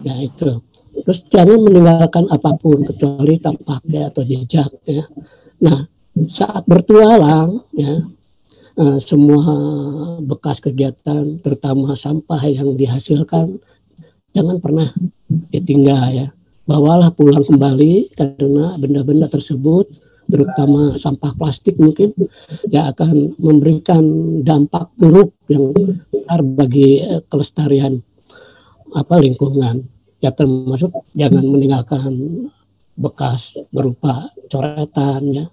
Ya 0.05 0.15
itu. 0.21 0.62
Terus 0.99 1.25
jangan 1.31 1.59
meninggalkan 1.62 2.27
apa 2.29 2.59
pun 2.59 2.83
kecuali 2.85 3.38
tapak 3.41 3.83
ya 3.88 4.11
atau 4.12 4.23
jejak 4.23 4.71
ya. 4.85 5.07
Nah 5.65 5.98
saat 6.26 6.66
bertualang 6.66 7.62
ya 7.76 8.02
uh, 8.78 8.98
semua 8.98 9.44
bekas 10.25 10.58
kegiatan 10.58 11.38
terutama 11.44 11.94
sampah 11.94 12.42
yang 12.48 12.75
dihasilkan 12.75 13.60
jangan 14.32 14.58
pernah 14.62 14.88
ditinggal 15.28 16.06
ya. 16.14 16.28
Bawalah 16.68 17.16
pulang 17.16 17.48
kembali 17.48 18.12
karena 18.12 18.76
benda-benda 18.76 19.25
tersebut 19.25 19.88
terutama 20.28 21.00
sampah 21.00 21.32
plastik 21.32 21.80
mungkin 21.80 22.12
ya 22.68 22.92
akan 22.92 23.40
memberikan 23.40 24.04
dampak 24.44 24.92
buruk 25.00 25.32
yang 25.48 25.72
besar 25.72 26.44
bagi 26.44 27.00
uh, 27.00 27.25
kelestarian 27.28 28.00
apa 28.92 29.14
lingkungan. 29.16 29.84
Ya 30.18 30.34
termasuk 30.34 30.92
jangan 31.14 31.46
meninggalkan 31.46 32.12
bekas 32.98 33.54
berupa 33.70 34.26
coretan 34.50 35.22
ya 35.30 35.46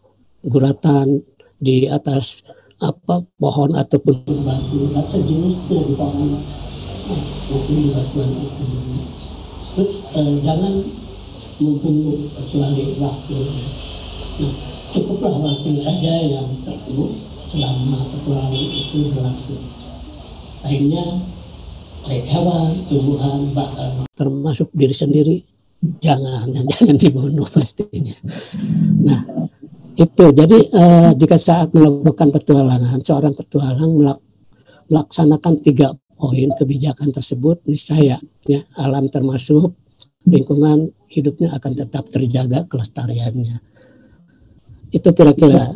guratan 0.45 1.25
di 1.59 1.89
atas 1.89 2.45
apa 2.79 3.25
pohon 3.39 3.73
ataupun 3.73 4.25
batu. 4.45 4.79
Dan 4.93 5.05
sejenisnya 5.05 5.79
di 5.83 5.93
pohon 5.97 6.39
maupun 7.49 7.75
di 7.75 7.89
batuan 7.91 8.29
itu. 8.39 8.65
Terus 9.75 9.91
eh, 10.15 10.35
jangan 10.45 10.73
membunuh 11.59 12.19
kecuali 12.31 12.95
waktu. 12.99 13.37
Nah 14.39 14.53
cukuplah 14.95 15.35
waktu 15.43 15.69
saja 15.83 16.13
yang 16.23 16.47
terbunuh 16.63 17.11
selama 17.51 17.99
petualangan 17.99 18.55
itu 18.55 19.11
berlangsung. 19.11 19.63
Lainnya 20.63 21.05
baik 22.05 22.25
hewan, 22.29 22.69
tumbuhan, 22.87 23.39
bahkan 23.51 24.05
termasuk 24.15 24.71
diri 24.71 24.95
sendiri 24.95 25.37
jangan 25.99 26.49
jangan 26.71 26.95
dibunuh 26.95 27.45
pastinya. 27.45 28.15
Nah, 29.03 29.21
itu 29.95 30.25
jadi 30.35 30.57
uh, 30.75 31.11
jika 31.15 31.39
saat 31.39 31.71
melakukan 31.71 32.31
petualangan 32.35 32.99
seorang 32.99 33.31
petualang 33.31 34.19
melaksanakan 34.91 35.63
tiga 35.63 35.95
poin 36.15 36.51
kebijakan 36.55 37.15
tersebut 37.15 37.63
niscaya 37.67 38.19
ya 38.47 38.61
alam 38.75 39.07
termasuk 39.07 39.75
lingkungan 40.25 40.89
hidupnya 41.07 41.53
akan 41.55 41.71
tetap 41.77 42.09
terjaga 42.09 42.65
kelestariannya. 42.65 43.61
Itu 44.89 45.13
kira-kira 45.13 45.71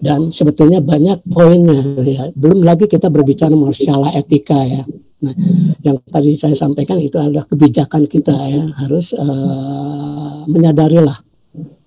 dan 0.00 0.34
sebetulnya 0.34 0.80
banyak 0.84 1.24
poinnya 1.28 1.80
ya. 2.02 2.22
Belum 2.34 2.64
lagi 2.64 2.90
kita 2.90 3.08
berbicara 3.12 3.54
masalah 3.54 4.12
etika 4.16 4.58
ya. 4.66 4.82
Nah, 5.24 5.32
yang 5.80 5.96
tadi 6.04 6.36
saya 6.36 6.52
sampaikan 6.52 7.00
itu 7.00 7.16
adalah 7.16 7.48
kebijakan 7.48 8.04
kita 8.04 8.34
ya 8.44 8.64
harus 8.84 9.16
uh, 9.16 10.44
menyadarilah 10.44 11.16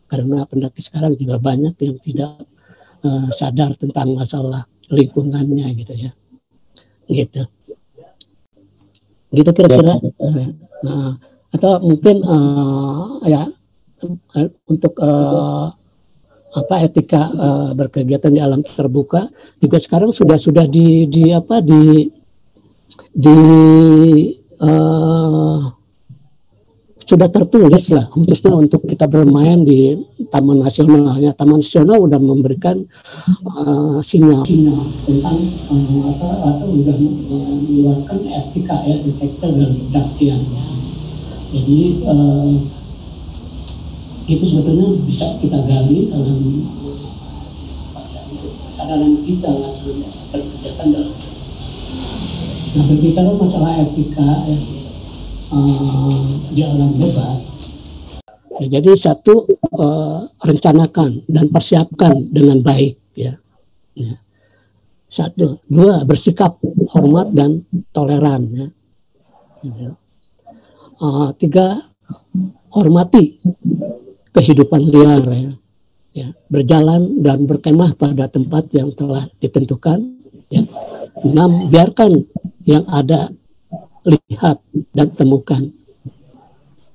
karena 0.07 0.47
pendaki 0.47 0.81
sekarang 0.81 1.13
juga 1.19 1.37
banyak 1.37 1.75
yang 1.83 1.97
tidak 1.99 2.31
uh, 3.03 3.29
sadar 3.31 3.75
tentang 3.75 4.15
masalah 4.15 4.63
lingkungannya 4.87 5.67
gitu 5.75 5.93
ya. 5.95 6.11
Gitu. 7.07 7.43
Gitu 9.31 9.49
kira-kira. 9.51 9.99
Nah, 10.83 11.19
atau 11.51 11.71
mungkin 11.83 12.23
uh, 12.23 13.23
ya 13.27 13.47
untuk 14.67 14.93
uh, 14.99 15.71
apa 16.53 16.75
etika 16.85 17.21
uh, 17.33 17.69
berkegiatan 17.75 18.31
di 18.31 18.41
alam 18.41 18.63
terbuka 18.63 19.27
juga 19.59 19.77
sekarang 19.77 20.15
sudah 20.15 20.39
sudah 20.39 20.65
di 20.65 21.05
di 21.09 21.33
apa 21.33 21.59
di 21.59 22.07
di 23.11 23.39
uh, 24.63 25.76
sudah 27.07 27.31
tertulis 27.31 27.87
lah 27.95 28.03
khususnya 28.11 28.51
untuk 28.51 28.83
kita 28.83 29.07
bermain 29.07 29.63
di 29.63 29.95
Taman 30.27 30.59
Nasional 30.59 31.15
ya 31.23 31.31
Taman 31.31 31.63
Nasional 31.63 32.03
sudah 32.03 32.19
memberikan 32.19 32.83
uh, 33.47 34.03
sinyal, 34.03 34.43
sinyal 34.43 34.83
tentang 35.07 35.39
uh, 35.71 36.11
apa 36.11 36.27
atau 36.51 36.67
sudah 36.67 36.99
mengeluarkan 36.99 38.19
etika 38.27 38.83
ya 38.83 38.99
detektor 39.07 39.55
dan 39.55 39.71
pendakian 39.71 40.41
ya. 40.51 40.65
jadi 41.55 41.79
uh, 42.11 42.51
itu 44.27 44.43
sebetulnya 44.43 44.91
bisa 45.07 45.39
kita 45.39 45.63
gali 45.63 46.11
dalam 46.11 46.67
kesadaran 48.67 49.23
kita 49.23 49.47
lah 49.47 49.71
berkegiatan 50.35 50.87
dalam 50.91 51.15
Nah 52.67 52.83
berbicara 52.83 53.31
masalah 53.33 53.79
etika 53.79 54.43
ya, 54.43 54.76
di 56.51 56.61
alam 56.63 56.91
bebas, 56.99 57.39
ya, 58.59 58.79
jadi 58.79 58.91
satu 58.97 59.47
uh, 59.79 60.27
rencanakan 60.43 61.23
dan 61.29 61.45
persiapkan 61.47 62.31
dengan 62.33 62.59
baik 62.59 62.99
ya. 63.15 63.33
ya. 63.95 64.15
Satu, 65.07 65.63
dua 65.71 66.03
bersikap 66.03 66.59
hormat 66.91 67.31
dan 67.31 67.63
toleran 67.95 68.43
ya. 68.51 68.67
Uh, 70.97 71.29
tiga 71.39 71.79
hormati 72.73 73.39
kehidupan 74.35 74.81
liar 74.83 75.23
ya. 75.31 75.51
ya 76.13 76.27
berjalan 76.51 77.21
dan 77.25 77.45
berkemah 77.45 77.97
pada 77.97 78.29
tempat 78.29 78.69
yang 78.73 78.93
telah 78.93 79.25
ditentukan 79.41 80.17
ya 80.49 80.61
enam 81.25 81.69
biarkan 81.73 82.25
yang 82.63 82.85
ada 82.93 83.33
lihat 84.07 84.57
dan 84.95 85.07
temukan. 85.11 85.63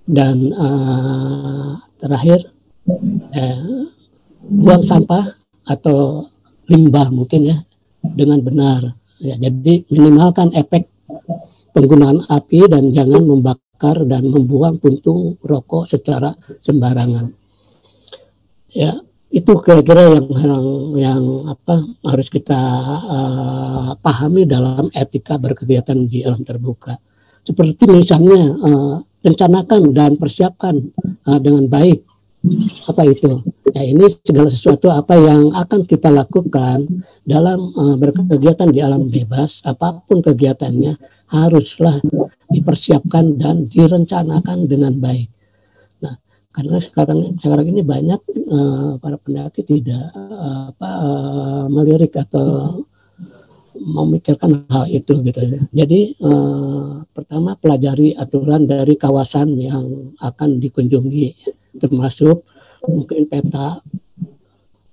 Dan 0.02 0.50
uh, 0.50 1.78
terakhir, 2.00 2.42
eh, 3.30 3.86
buang 4.42 4.82
sampah 4.82 5.22
atau 5.62 6.26
limbah 6.66 7.12
mungkin 7.14 7.46
ya 7.46 7.58
dengan 8.02 8.42
benar. 8.42 8.98
Ya, 9.22 9.38
jadi 9.38 9.86
minimalkan 9.86 10.50
efek 10.58 10.90
penggunaan 11.70 12.26
api 12.26 12.66
dan 12.66 12.90
jangan 12.90 13.22
membakar 13.22 14.02
dan 14.10 14.26
membuang 14.26 14.82
puntung 14.82 15.38
rokok 15.38 15.86
secara 15.86 16.34
sembarangan. 16.58 17.30
Ya, 18.74 18.90
itu 19.32 19.52
kira-kira 19.64 20.12
yang 20.12 20.26
yang 20.28 20.64
yang 20.92 21.22
apa 21.48 21.80
harus 22.04 22.28
kita 22.28 22.60
uh, 23.08 23.96
pahami 23.96 24.44
dalam 24.44 24.84
etika 24.92 25.40
berkegiatan 25.40 26.04
di 26.04 26.20
alam 26.20 26.44
terbuka. 26.44 27.00
Seperti 27.40 27.88
misalnya 27.88 28.52
uh, 28.60 29.00
rencanakan 29.24 29.96
dan 29.96 30.20
persiapkan 30.20 30.76
uh, 31.24 31.40
dengan 31.40 31.64
baik 31.64 32.04
apa 32.92 33.02
itu? 33.08 33.40
Ya 33.72 33.88
ini 33.88 34.04
segala 34.20 34.52
sesuatu 34.52 34.92
apa 34.92 35.16
yang 35.16 35.56
akan 35.56 35.88
kita 35.88 36.12
lakukan 36.12 36.84
dalam 37.24 37.72
uh, 37.72 37.96
berkegiatan 37.96 38.68
di 38.68 38.84
alam 38.84 39.08
bebas, 39.08 39.64
apa 39.64 40.04
pun 40.04 40.20
kegiatannya 40.20 40.92
haruslah 41.32 42.04
dipersiapkan 42.52 43.40
dan 43.40 43.64
direncanakan 43.64 44.68
dengan 44.68 44.92
baik 45.00 45.41
karena 46.52 46.76
sekarang 46.78 47.40
sekarang 47.40 47.66
ini 47.72 47.80
banyak 47.80 48.20
uh, 48.52 49.00
para 49.00 49.16
pendaki 49.16 49.64
tidak 49.64 50.12
uh, 50.12 50.68
apa 50.68 50.90
uh, 51.00 51.64
melirik 51.72 52.12
atau 52.12 52.84
memikirkan 53.82 54.68
hal 54.68 54.84
itu 54.86 55.24
gitu 55.24 55.40
ya. 55.42 55.60
Jadi 55.72 56.14
uh, 56.22 57.02
pertama 57.10 57.56
pelajari 57.56 58.14
aturan 58.14 58.68
dari 58.68 58.94
kawasan 59.00 59.56
yang 59.58 60.12
akan 60.20 60.60
dikunjungi 60.60 61.34
termasuk 61.80 62.44
mungkin 62.84 63.26
peta 63.26 63.80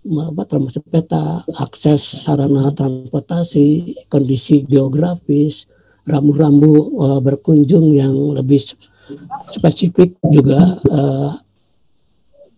apa 0.09 0.43
termasuk 0.47 0.87
peta 0.87 1.43
akses 1.59 2.01
sarana 2.01 2.71
transportasi 2.71 3.99
kondisi 4.07 4.63
geografis 4.63 5.67
rambu-rambu 6.07 6.73
uh, 6.97 7.19
berkunjung 7.19 7.93
yang 7.93 8.15
lebih 8.33 8.63
spesifik 9.43 10.15
juga 10.23 10.79
uh, 10.89 11.37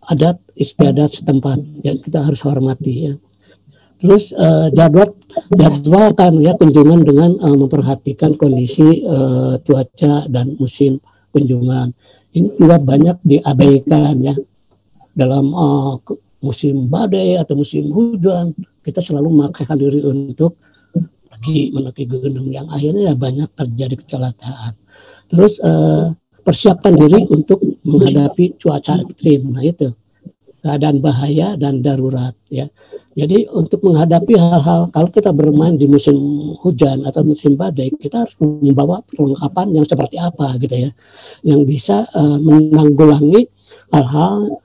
adat 0.08 0.42
istiadat 0.58 1.22
setempat 1.22 1.62
yang 1.86 1.98
kita 2.02 2.26
harus 2.26 2.42
hormati 2.42 3.12
ya. 3.12 3.14
Terus 4.02 4.34
uh, 4.34 4.74
jadwal 4.74 5.14
jadwalkan 5.54 6.42
ya 6.42 6.58
kunjungan 6.58 7.06
dengan 7.06 7.38
uh, 7.38 7.54
memperhatikan 7.54 8.34
kondisi 8.34 9.06
uh, 9.06 9.62
cuaca 9.62 10.26
dan 10.26 10.58
musim 10.58 10.98
kunjungan. 11.30 11.94
Ini 12.34 12.58
juga 12.58 12.82
banyak 12.82 13.22
diabaikan 13.22 14.16
ya 14.26 14.34
dalam 15.14 15.54
uh, 15.54 16.02
musim 16.42 16.90
badai 16.90 17.38
atau 17.38 17.54
musim 17.54 17.94
hujan 17.94 18.58
kita 18.82 19.06
selalu 19.06 19.30
memakaikan 19.30 19.78
diri 19.78 20.02
untuk 20.02 20.58
pergi 21.30 21.70
mendaki 21.70 22.10
gunung 22.10 22.50
yang 22.50 22.66
akhirnya 22.74 23.14
ya 23.14 23.16
banyak 23.16 23.50
terjadi 23.54 23.96
kecelakaan. 24.02 24.74
Terus 25.30 25.62
uh, 25.62 26.10
persiapkan 26.42 26.94
diri 26.98 27.26
untuk 27.30 27.62
menghadapi 27.86 28.58
cuaca 28.58 28.98
ekstrim. 29.02 29.54
Nah 29.54 29.64
itu 29.66 29.94
keadaan 30.62 31.02
bahaya 31.02 31.58
dan 31.58 31.82
darurat 31.82 32.38
ya. 32.50 32.70
Jadi 33.12 33.44
untuk 33.52 33.84
menghadapi 33.84 34.40
hal-hal 34.40 34.88
kalau 34.88 35.10
kita 35.12 35.36
bermain 35.36 35.76
di 35.76 35.84
musim 35.84 36.16
hujan 36.64 37.04
atau 37.04 37.28
musim 37.28 37.60
badai, 37.60 37.92
kita 38.00 38.24
harus 38.24 38.40
membawa 38.40 39.04
perlengkapan 39.04 39.76
yang 39.76 39.84
seperti 39.84 40.16
apa 40.16 40.56
gitu 40.64 40.88
ya, 40.88 40.92
yang 41.44 41.68
bisa 41.68 42.08
uh, 42.16 42.40
menanggulangi 42.40 43.52
hal-hal 43.92 44.64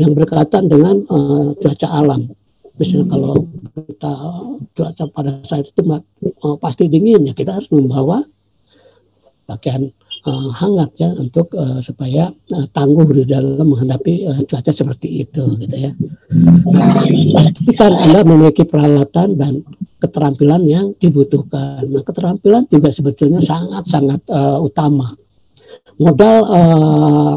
yang 0.00 0.16
berkaitan 0.16 0.72
dengan 0.72 1.04
uh, 1.12 1.52
cuaca 1.60 1.88
alam. 1.92 2.32
Misalnya 2.80 3.12
kalau 3.12 3.44
kita 3.76 4.14
cuaca 4.72 5.04
pada 5.12 5.32
saat 5.44 5.68
itu 5.68 5.84
uh, 5.84 6.56
pasti 6.56 6.88
dingin 6.88 7.28
ya, 7.28 7.36
kita 7.36 7.60
harus 7.60 7.68
membawa 7.68 8.24
pakaian 9.44 9.92
uh, 10.26 10.50
hangat 10.52 10.90
ya 11.00 11.10
untuk 11.16 11.52
uh, 11.56 11.80
supaya 11.80 12.28
uh, 12.28 12.66
tangguh 12.72 13.08
di 13.22 13.24
dalam 13.24 13.64
menghadapi 13.64 14.28
uh, 14.28 14.40
cuaca 14.44 14.72
seperti 14.72 15.24
itu 15.24 15.44
gitu 15.60 15.76
ya. 15.76 15.92
Nah, 16.70 17.04
pastikan 17.36 17.92
Anda 18.08 18.20
memiliki 18.24 18.64
peralatan 18.68 19.36
dan 19.36 19.64
keterampilan 20.00 20.62
yang 20.64 20.86
dibutuhkan. 20.96 21.84
Nah, 21.88 22.02
keterampilan 22.04 22.68
juga 22.68 22.88
sebetulnya 22.92 23.40
sangat-sangat 23.40 24.20
uh, 24.32 24.58
utama. 24.60 25.12
Modal 26.00 26.36
uh, 26.48 27.34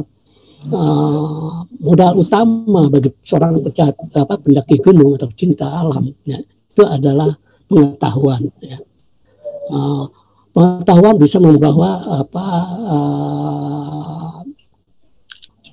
uh, 0.71 1.67
modal 1.83 2.11
utama 2.15 2.87
bagi 2.87 3.11
seorang 3.19 3.59
pecat, 3.59 3.91
apa 4.15 4.39
pendaki 4.39 4.79
gunung 4.79 5.19
atau 5.19 5.27
cinta 5.35 5.67
alam 5.67 6.07
ya, 6.23 6.39
itu 6.39 6.83
adalah 6.87 7.27
pengetahuan 7.67 8.47
ya. 8.63 8.79
Uh, 9.67 10.07
pengetahuan 10.53 11.17
bisa 11.17 11.41
membawa 11.41 11.97
apa 12.21 12.45
uh, 12.85 14.33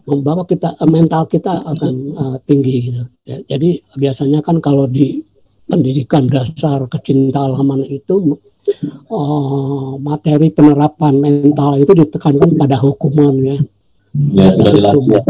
membawa 0.08 0.42
kita 0.48 0.74
mental 0.88 1.28
kita 1.28 1.62
akan 1.62 1.94
uh, 2.16 2.36
tinggi 2.48 2.90
gitu. 2.90 3.04
Ya, 3.28 3.38
jadi 3.54 3.78
biasanya 3.94 4.40
kan 4.40 4.58
kalau 4.58 4.88
di 4.88 5.22
pendidikan 5.68 6.26
dasar 6.26 6.82
kecinta 6.90 7.46
alaman 7.46 7.86
itu 7.86 8.40
uh, 9.12 9.94
materi 10.02 10.50
penerapan 10.50 11.14
mental 11.20 11.78
itu 11.78 11.92
ditekankan 11.94 12.56
pada 12.58 12.80
hukuman 12.80 13.36
ya. 13.38 13.58
Ya, 14.10 14.50
sudah 14.50 15.22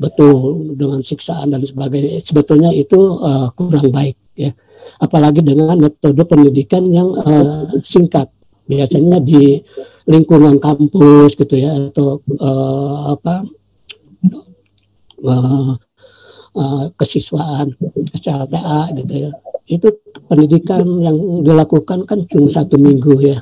Betul 0.00 0.72
dengan 0.72 1.04
siksaan 1.04 1.52
dan 1.52 1.60
sebagainya. 1.60 2.16
Sebetulnya 2.24 2.72
itu 2.72 2.96
uh, 3.20 3.52
kurang 3.52 3.92
baik 3.92 4.16
ya 4.32 4.56
apalagi 5.00 5.42
dengan 5.42 5.76
metode 5.76 6.22
pendidikan 6.24 6.86
yang 6.92 7.10
uh, 7.16 7.66
singkat 7.82 8.30
biasanya 8.66 9.18
di 9.22 9.62
lingkungan 10.06 10.58
kampus 10.58 11.34
gitu 11.34 11.54
ya 11.58 11.90
atau 11.90 12.22
uh, 12.38 13.14
apa 13.14 13.46
uh, 15.22 15.72
uh, 16.54 16.84
kesiswaan 16.94 17.74
SLTA 18.14 18.94
gitu 19.02 19.14
ya 19.26 19.30
itu 19.66 19.88
pendidikan 20.30 20.86
yang 21.02 21.42
dilakukan 21.42 22.06
kan 22.06 22.22
cuma 22.30 22.46
satu 22.46 22.78
minggu 22.78 23.14
ya 23.22 23.38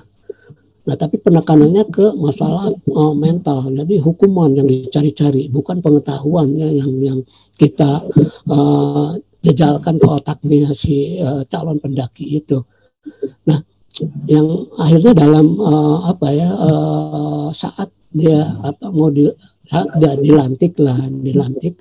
Nah, 0.85 0.97
tapi 1.01 1.17
penekanannya 1.17 1.89
ke 1.89 2.13
masalah 2.21 2.69
uh, 2.69 3.15
mental. 3.17 3.73
Jadi 3.73 3.97
hukuman 4.05 4.53
yang 4.53 4.69
dicari-cari, 4.69 5.49
bukan 5.49 5.81
pengetahuan 5.81 6.53
ya 6.61 6.69
yang 6.69 6.93
yang 7.01 7.19
kita 7.57 8.05
uh, 8.53 9.17
jejalkan 9.41 9.97
ke 9.97 10.09
otaknya 10.09 10.77
si 10.77 11.17
uh, 11.25 11.41
calon 11.49 11.81
pendaki 11.81 12.37
itu. 12.37 12.61
Nah, 13.49 13.65
yang 14.27 14.47
akhirnya 14.75 15.13
dalam 15.15 15.55
uh, 15.61 16.11
apa 16.11 16.29
ya 16.35 16.51
uh, 16.51 17.49
saat 17.55 17.91
dia 18.11 18.43
apa 18.63 18.91
mau 18.91 19.11
di 19.11 19.27
saat 19.67 19.87
dia 19.99 20.19
dilantik 20.19 20.79
lah 20.83 20.99
dilantik 21.11 21.79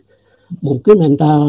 mungkin 0.61 1.01
mental 1.01 1.41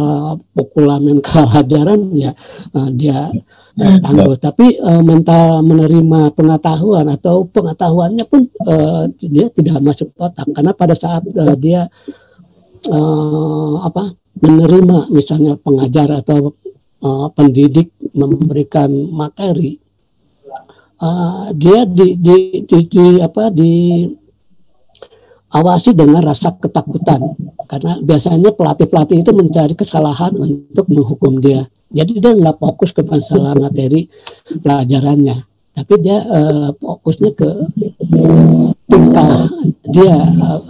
pukulan 0.56 1.04
mental 1.04 1.44
hajaran 1.52 2.08
ya 2.16 2.32
uh, 2.72 2.88
dia 2.88 3.28
uh, 3.76 3.96
tangguh. 4.00 4.36
Tapi 4.40 4.80
uh, 4.80 5.02
mental 5.04 5.60
menerima 5.60 6.32
pengetahuan 6.32 7.12
atau 7.12 7.44
pengetahuannya 7.44 8.24
pun 8.24 8.48
uh, 8.64 9.04
dia 9.20 9.52
tidak 9.52 9.84
masuk 9.84 10.08
otak 10.16 10.48
karena 10.48 10.72
pada 10.72 10.94
saat 10.96 11.26
uh, 11.28 11.56
dia 11.58 11.84
uh, 12.88 13.74
apa 13.84 14.16
menerima 14.40 15.12
misalnya 15.12 15.60
pengajar 15.60 16.24
atau 16.24 16.56
uh, 17.04 17.28
pendidik 17.36 17.92
memberikan 18.16 18.88
materi 19.12 19.83
uh, 21.04 21.46
dia 21.52 21.84
di, 21.84 22.16
di, 22.16 22.64
di, 22.64 22.78
di 22.88 23.04
apa 23.20 23.52
di 23.52 24.08
awasi 25.52 25.92
dengan 25.92 26.24
rasa 26.24 26.56
ketakutan. 26.56 27.20
Karena 27.68 28.00
biasanya 28.00 28.52
pelatih-pelatih 28.52 29.20
itu 29.24 29.32
mencari 29.32 29.74
kesalahan 29.76 30.32
untuk 30.36 30.88
menghukum 30.88 31.40
dia. 31.40 31.68
Jadi 31.94 32.18
dia 32.18 32.32
nggak 32.34 32.58
fokus 32.58 32.90
ke 32.90 33.04
masalah 33.04 33.54
materi 33.54 34.08
pelajarannya. 34.60 35.46
Tapi 35.74 35.94
dia 36.02 36.18
uh, 36.22 36.70
fokusnya 36.74 37.30
ke 37.34 37.50
tingkah 38.86 39.34
dia 39.90 40.16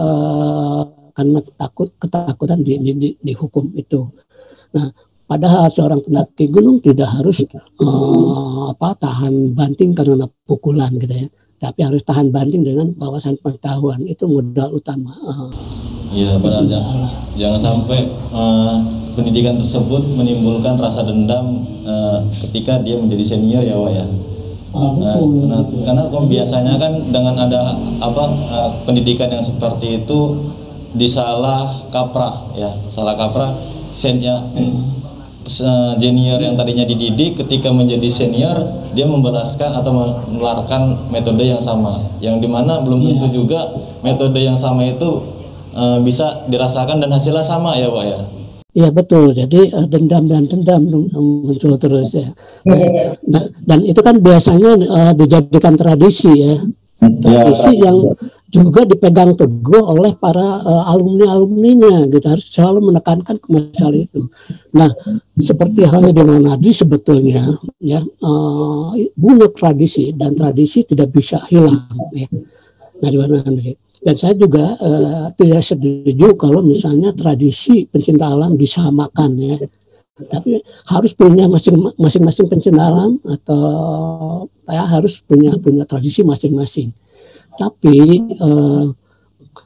uh, 0.01 0.81
karena 1.13 1.39
takut 1.61 1.93
ketakutan 2.01 2.61
di, 2.65 2.81
di, 2.81 2.93
di, 2.97 3.09
di 3.21 3.33
hukum 3.37 3.69
itu. 3.77 4.05
Nah 4.73 4.89
padahal 5.35 5.67
seorang 5.67 5.99
pendaki 5.99 6.47
gunung 6.47 6.79
tidak 6.79 7.11
harus 7.11 7.43
uh, 7.83 8.71
apa 8.71 8.95
tahan 8.95 9.51
banting 9.51 9.91
karena 9.91 10.31
pukulan 10.47 10.95
gitu 10.95 11.27
ya. 11.27 11.29
Tapi 11.59 11.81
harus 11.83 12.07
tahan 12.07 12.31
banting 12.31 12.63
dengan 12.63 12.95
wawasan 12.95 13.35
pengetahuan. 13.43 13.99
Itu 14.07 14.31
modal 14.31 14.79
utama. 14.79 15.11
Iya 16.15 16.39
benar. 16.39 16.63
jangan 16.71 17.11
jangan 17.35 17.59
sampai 17.59 18.07
uh, 18.31 18.79
pendidikan 19.19 19.59
tersebut 19.59 20.07
menimbulkan 20.15 20.79
rasa 20.79 21.03
dendam 21.03 21.67
uh, 21.83 22.23
ketika 22.47 22.79
dia 22.79 22.95
menjadi 22.95 23.35
senior 23.35 23.67
ya 23.67 23.75
Wak 23.75 23.91
ya. 23.91 24.07
Ah, 24.75 24.91
nah, 24.91 25.15
karena, 25.19 25.59
karena 25.87 26.03
biasanya 26.27 26.75
kan 26.79 26.93
dengan 27.11 27.35
ada 27.39 27.79
apa 27.99 28.25
uh, 28.51 28.71
pendidikan 28.87 29.31
yang 29.31 29.43
seperti 29.43 30.03
itu 30.03 30.51
disalah 30.95 31.91
kaprah 31.91 32.55
ya. 32.55 32.71
Salah 32.87 33.19
kaprah 33.19 33.51
sennya 33.95 34.39
hmm 34.55 34.95
junior 36.01 36.41
yang 36.41 36.57
tadinya 36.57 36.89
dididik 36.89 37.37
ketika 37.37 37.69
menjadi 37.69 38.09
senior 38.09 38.57
dia 38.97 39.05
membalaskan 39.05 39.77
atau 39.77 39.93
menularkan 39.93 41.11
metode 41.13 41.45
yang 41.45 41.61
sama 41.61 42.01
yang 42.25 42.41
di 42.41 42.49
mana 42.49 42.81
belum 42.81 43.05
tentu 43.05 43.27
yeah. 43.29 43.35
juga 43.35 43.61
metode 44.01 44.41
yang 44.41 44.57
sama 44.57 44.89
itu 44.89 45.21
uh, 45.77 46.01
bisa 46.01 46.49
dirasakan 46.49 47.05
dan 47.05 47.13
hasilnya 47.13 47.45
sama 47.45 47.77
ya 47.77 47.93
pak 47.93 48.05
ya 48.07 48.21
Iya 48.75 48.91
betul. 48.91 49.31
Jadi 49.31 49.71
uh, 49.71 49.87
dendam 49.87 50.27
dan 50.27 50.51
dendam 50.51 50.83
muncul 51.15 51.79
terus 51.79 52.19
ya. 52.19 52.27
Nah, 52.67 53.47
dan 53.63 53.87
itu 53.87 54.03
kan 54.03 54.19
biasanya 54.19 54.75
uh, 54.91 55.13
dijadikan 55.15 55.79
tradisi 55.79 56.35
ya. 56.35 56.59
Tradisi 56.99 57.79
yang 57.79 58.03
juga 58.55 58.87
dipegang 58.87 59.35
teguh 59.35 59.83
oleh 59.83 60.15
para 60.15 60.63
uh, 60.63 60.87
alumni 60.87 61.35
alumninya 61.35 62.07
gitu 62.07 62.23
harus 62.23 62.47
selalu 62.47 62.95
menekankan 62.95 63.43
masalah 63.51 63.99
itu. 63.99 64.31
Nah 64.79 64.95
seperti 65.35 65.83
halnya 65.83 66.15
di 66.15 66.23
Manadi 66.23 66.71
sebetulnya 66.71 67.51
ya 67.83 67.99
uh, 67.99 68.95
punya 69.19 69.51
tradisi 69.51 70.15
dan 70.15 70.39
tradisi 70.39 70.87
tidak 70.87 71.11
bisa 71.11 71.43
hilang 71.51 71.83
ya. 72.15 72.31
Nah 73.03 73.09
di 73.11 73.19
Manadi 73.19 73.75
dan 74.07 74.15
saya 74.15 74.39
juga 74.39 74.79
uh, 74.79 75.35
tidak 75.35 75.63
setuju 75.67 76.39
kalau 76.39 76.63
misalnya 76.63 77.11
tradisi 77.11 77.91
pencinta 77.91 78.31
alam 78.31 78.55
disamakan 78.55 79.35
ya 79.35 79.59
tapi 80.15 80.63
harus 80.95 81.11
punya 81.11 81.51
masing-masing 81.99 82.47
pencinta 82.47 82.87
alam 82.87 83.19
atau 83.27 84.47
ya 84.71 84.87
harus 84.87 85.19
punya 85.27 85.59
punya 85.59 85.83
tradisi 85.83 86.23
masing-masing 86.23 86.95
tapi 87.59 88.23
uh, 88.41 88.91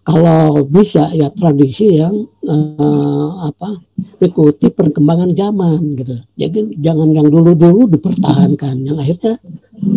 kalau 0.05 0.65
bisa 0.65 1.13
ya 1.13 1.29
tradisi 1.33 2.01
yang 2.01 2.17
uh, 2.49 3.29
apa 3.49 3.77
ikuti 4.21 4.73
perkembangan 4.73 5.33
zaman 5.37 5.81
gitu. 5.97 6.17
Jadi 6.37 6.81
jangan 6.81 7.13
yang 7.13 7.29
dulu-dulu 7.29 7.93
dipertahankan, 7.93 8.89
yang 8.89 8.97
akhirnya 8.97 9.37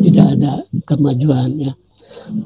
tidak 0.04 0.26
ada 0.36 0.52
kemajuan 0.84 1.50
ya. 1.60 1.74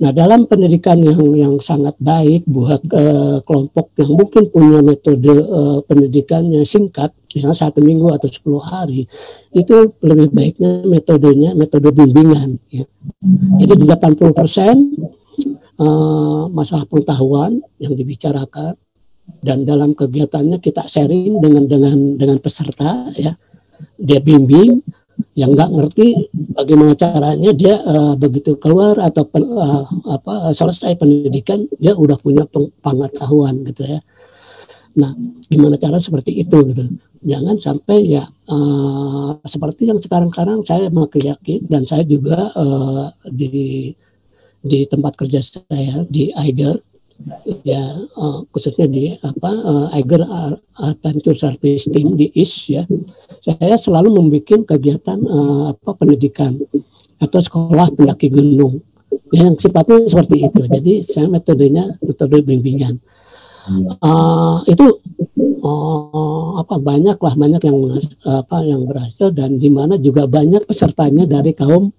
Nah 0.01 0.11
dalam 0.13 0.49
pendidikan 0.49 0.97
yang 1.03 1.21
yang 1.35 1.53
sangat 1.61 1.97
baik 1.99 2.47
buat 2.47 2.81
uh, 2.95 3.41
kelompok 3.43 3.93
yang 3.99 4.11
mungkin 4.13 4.43
punya 4.49 4.79
metode 4.81 5.29
uh, 5.29 5.81
pendidikannya 5.85 6.61
singkat, 6.65 7.13
misalnya 7.33 7.57
satu 7.57 7.83
minggu 7.83 8.09
atau 8.13 8.29
sepuluh 8.29 8.61
hari, 8.61 9.05
itu 9.51 9.75
lebih 10.01 10.31
baiknya 10.31 10.85
metodenya 10.85 11.53
metode 11.53 11.91
bimbingan. 11.91 12.61
Ya. 12.71 12.85
Jadi 13.61 13.85
80 13.85 14.33
persen 14.33 14.75
uh, 15.79 16.47
masalah 16.51 16.85
pengetahuan 16.87 17.61
yang 17.79 17.93
dibicarakan. 17.95 18.75
Dan 19.41 19.65
dalam 19.65 19.97
kegiatannya 19.97 20.61
kita 20.61 20.85
sharing 20.85 21.41
dengan 21.41 21.65
dengan 21.65 21.97
dengan 22.13 22.37
peserta 22.37 23.09
ya. 23.17 23.33
Dia 23.97 24.21
bimbing 24.21 24.79
yang 25.35 25.51
nggak 25.55 25.71
ngerti 25.71 26.31
bagaimana 26.31 26.93
caranya 26.95 27.51
dia 27.55 27.75
uh, 27.79 28.15
begitu 28.15 28.55
keluar 28.59 28.99
atau 28.99 29.23
pen, 29.27 29.43
uh, 29.47 29.83
apa 30.11 30.51
selesai 30.51 30.95
pendidikan 30.99 31.67
dia 31.79 31.95
udah 31.95 32.15
punya 32.19 32.47
pengetahuan 32.79 33.63
gitu 33.67 33.83
ya. 33.83 33.99
Nah 34.95 35.11
gimana 35.51 35.75
cara 35.75 35.99
seperti 35.99 36.39
itu 36.43 36.57
gitu. 36.71 36.83
Jangan 37.25 37.57
sampai 37.59 38.15
ya 38.15 38.23
uh, 38.51 39.39
seperti 39.43 39.91
yang 39.91 39.99
sekarang-sekarang 39.99 40.63
saya 40.63 40.87
makin 40.91 41.35
yakin 41.35 41.59
dan 41.67 41.83
saya 41.83 42.03
juga 42.07 42.51
uh, 42.55 43.11
di 43.27 43.91
di 44.65 44.89
tempat 44.89 45.13
kerja 45.13 45.39
saya 45.45 46.01
di 46.09 46.33
Eiger 46.33 46.81
ya 47.63 47.95
uh, 48.17 48.43
khususnya 48.51 48.89
di 48.91 49.13
apa 49.15 49.47
uh, 49.47 49.87
Eiger 49.95 50.25
Adventure 50.81 51.37
Service 51.37 51.87
Team 51.87 52.17
di 52.17 52.33
IS 52.33 52.73
ya. 52.73 52.83
Saya 53.39 53.77
selalu 53.77 54.19
membuat 54.19 54.65
kegiatan 54.65 55.21
uh, 55.23 55.71
apa 55.71 55.91
pendidikan 55.95 56.57
atau 57.21 57.39
sekolah 57.39 57.93
pendaki 57.93 58.33
gunung. 58.33 58.81
Ya, 59.31 59.47
yang 59.47 59.55
sifatnya 59.55 60.05
seperti 60.09 60.43
itu. 60.43 60.61
Jadi 60.67 60.93
saya 61.05 61.31
metodenya 61.31 61.95
metode 62.03 62.43
bimbingan 62.43 62.99
uh, 64.01 64.57
itu 64.69 64.85
uh, 65.65 66.61
apa 66.61 66.75
banyak 66.77 67.17
lah 67.17 67.33
banyak 67.33 67.61
yang 67.65 67.79
apa 68.25 68.57
yang 68.61 68.81
berhasil 68.85 69.33
dan 69.33 69.57
di 69.57 69.69
mana 69.73 69.97
juga 69.97 70.29
banyak 70.29 70.63
pesertanya 70.65 71.25
dari 71.25 71.51
kaum 71.57 71.89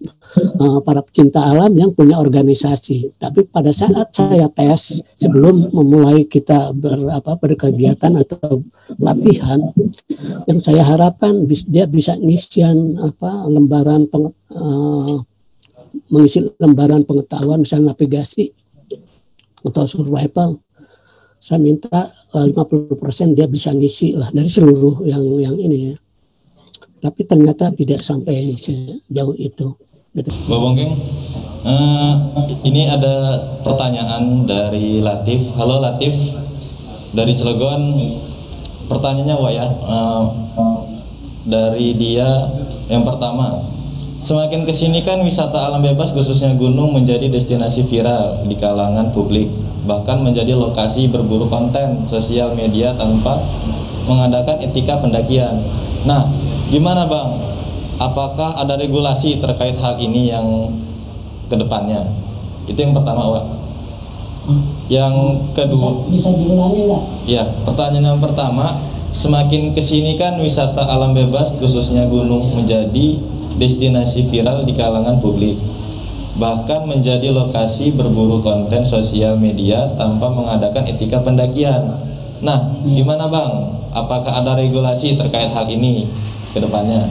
uh, 0.61 0.79
para 0.83 1.03
pecinta 1.03 1.43
alam 1.43 1.75
yang 1.75 1.91
punya 1.93 2.19
organisasi. 2.19 3.19
Tapi 3.19 3.47
pada 3.51 3.75
saat 3.75 4.15
saya 4.15 4.47
tes 4.51 5.03
sebelum 5.19 5.71
memulai 5.75 6.27
kita 6.27 6.73
ber, 6.73 7.11
apa, 7.11 7.39
berkegiatan 7.39 8.13
atau 8.23 8.63
latihan, 9.03 9.61
yang 10.47 10.61
saya 10.63 10.83
harapkan 10.87 11.47
dia 11.67 11.91
bisa 11.91 12.15
ngisian 12.19 12.99
apa 13.03 13.51
lembaran 13.51 14.07
peng, 14.07 14.31
uh, 14.55 15.17
mengisi 16.13 16.45
lembaran 16.61 17.03
pengetahuan 17.03 17.65
misalnya 17.65 17.97
navigasi 17.97 18.53
atau 19.67 19.85
survival 19.89 20.63
saya 21.47 21.63
minta 21.63 22.11
eh, 22.35 22.43
uh, 22.43 22.67
50% 22.67 23.39
dia 23.39 23.47
bisa 23.47 23.71
ngisi 23.71 24.19
lah 24.19 24.35
dari 24.35 24.51
seluruh 24.51 25.07
yang 25.07 25.23
yang 25.39 25.55
ini 25.55 25.95
ya. 25.95 25.97
Tapi 27.07 27.23
ternyata 27.23 27.71
tidak 27.71 28.03
sampai 28.03 28.51
sejauh 28.59 29.37
itu. 29.39 29.71
Gitu. 30.11 30.31
Bapak 30.51 30.59
Bongkeng, 30.59 30.91
uh, 31.63 32.15
ini 32.67 32.91
ada 32.91 33.39
pertanyaan 33.63 34.43
dari 34.43 34.99
Latif. 34.99 35.55
Halo 35.55 35.79
Latif, 35.79 36.19
dari 37.15 37.31
Cilegon. 37.31 37.95
Pertanyaannya 38.91 39.37
Wak 39.39 39.53
ya, 39.55 39.67
uh, 39.67 40.25
dari 41.47 41.91
dia 41.99 42.27
Yang 42.87 43.03
pertama, 43.03 43.51
semakin 44.21 44.65
ke 44.65 44.73
sini 44.73 45.05
kan 45.05 45.21
wisata 45.23 45.69
alam 45.69 45.85
bebas 45.85 46.13
khususnya 46.13 46.57
gunung 46.57 46.97
menjadi 46.97 47.29
destinasi 47.29 47.85
viral 47.89 48.45
di 48.49 48.57
kalangan 48.57 49.13
publik, 49.13 49.49
bahkan 49.85 50.21
menjadi 50.21 50.57
lokasi 50.57 51.09
berburu 51.09 51.47
konten 51.47 52.05
sosial 52.09 52.53
media 52.57 52.93
tanpa 52.97 53.39
mengadakan 54.07 54.63
etika 54.63 54.99
pendakian. 55.03 55.61
Nah, 56.07 56.27
gimana 56.71 57.05
bang? 57.07 57.31
Apakah 57.97 58.61
ada 58.61 58.77
regulasi 58.77 59.41
terkait 59.41 59.75
hal 59.81 59.97
ini 59.97 60.29
yang 60.29 60.69
ke 61.49 61.57
depannya? 61.57 62.05
Itu 62.69 62.77
yang 62.77 62.93
pertama, 62.93 63.25
Wak. 63.33 63.47
Yang 64.87 65.15
kedua, 65.59 66.07
bisa, 66.07 66.31
bisa 66.31 66.39
diulangi 66.39 66.87
nggak? 66.87 67.03
Ya, 67.27 67.43
pertanyaan 67.67 68.15
yang 68.15 68.23
pertama, 68.23 68.79
semakin 69.11 69.75
ke 69.75 69.83
sini 69.83 70.15
kan 70.15 70.39
wisata 70.39 70.87
alam 70.87 71.17
bebas 71.17 71.57
khususnya 71.59 72.07
gunung 72.07 72.55
menjadi 72.55 73.19
destinasi 73.57 74.29
viral 74.29 74.65
di 74.65 74.73
kalangan 74.77 75.21
publik. 75.21 75.57
Bahkan 76.37 76.85
menjadi 76.85 77.33
lokasi 77.33 77.97
berburu 77.97 78.45
konten 78.45 78.85
sosial 78.85 79.41
media 79.41 79.97
tanpa 79.97 80.29
mengadakan 80.29 80.85
etika 80.85 81.25
pendakian. 81.25 81.97
Nah, 82.45 82.77
gimana 82.85 83.25
Bang? 83.25 83.73
Apakah 83.97 84.45
ada 84.45 84.53
regulasi 84.61 85.17
terkait 85.17 85.49
hal 85.49 85.65
ini 85.73 86.05
ke 86.53 86.61
depannya? 86.61 87.09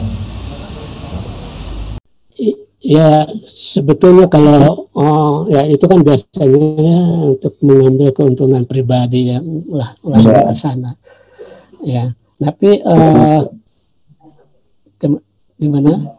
Ya 2.85 3.25
sebetulnya 3.49 4.29
kalau 4.29 4.85
oh, 4.93 5.49
ya 5.49 5.65
itu 5.65 5.89
kan 5.89 6.05
biasanya 6.05 7.01
untuk 7.33 7.57
mengambil 7.65 8.13
keuntungan 8.13 8.61
pribadi 8.69 9.33
ya 9.33 9.41
lah 9.73 9.97
Ya. 10.21 10.45
ke 10.45 10.53
sana. 10.53 10.93
Ya, 11.81 12.13
tapi 12.37 12.77
gim- 15.01 15.25
gimana? 15.57 16.13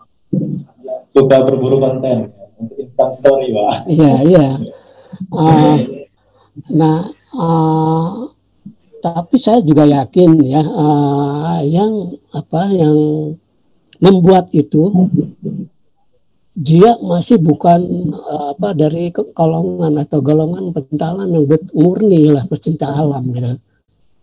Suka 1.11 1.37
berburu 1.47 1.81
konten 1.81 2.33
untuk 2.61 2.77
instant 2.81 3.13
story, 3.17 3.53
Pak. 3.53 3.75
Iya, 3.89 4.15
iya. 4.27 4.47
Eh, 5.17 5.79
nah, 6.73 7.05
eh, 7.13 8.11
tapi 9.01 9.37
saya 9.39 9.63
juga 9.63 9.87
yakin 9.87 10.31
ya 10.43 10.63
eh, 10.63 11.59
yang 11.71 12.17
apa 12.35 12.69
yang 12.75 12.97
membuat 14.03 14.53
itu 14.53 14.91
dia 16.57 16.97
masih 17.05 17.37
bukan 17.41 18.13
eh, 18.13 18.47
apa 18.57 18.73
dari 18.73 19.13
golongan 19.13 20.01
atau 20.01 20.19
golongan 20.25 20.73
pentalan 20.73 21.29
yang 21.29 21.45
murni 21.77 22.33
lah 22.33 22.45
pecinta 22.49 22.93
alam 22.93 23.25
gitu. 23.33 23.57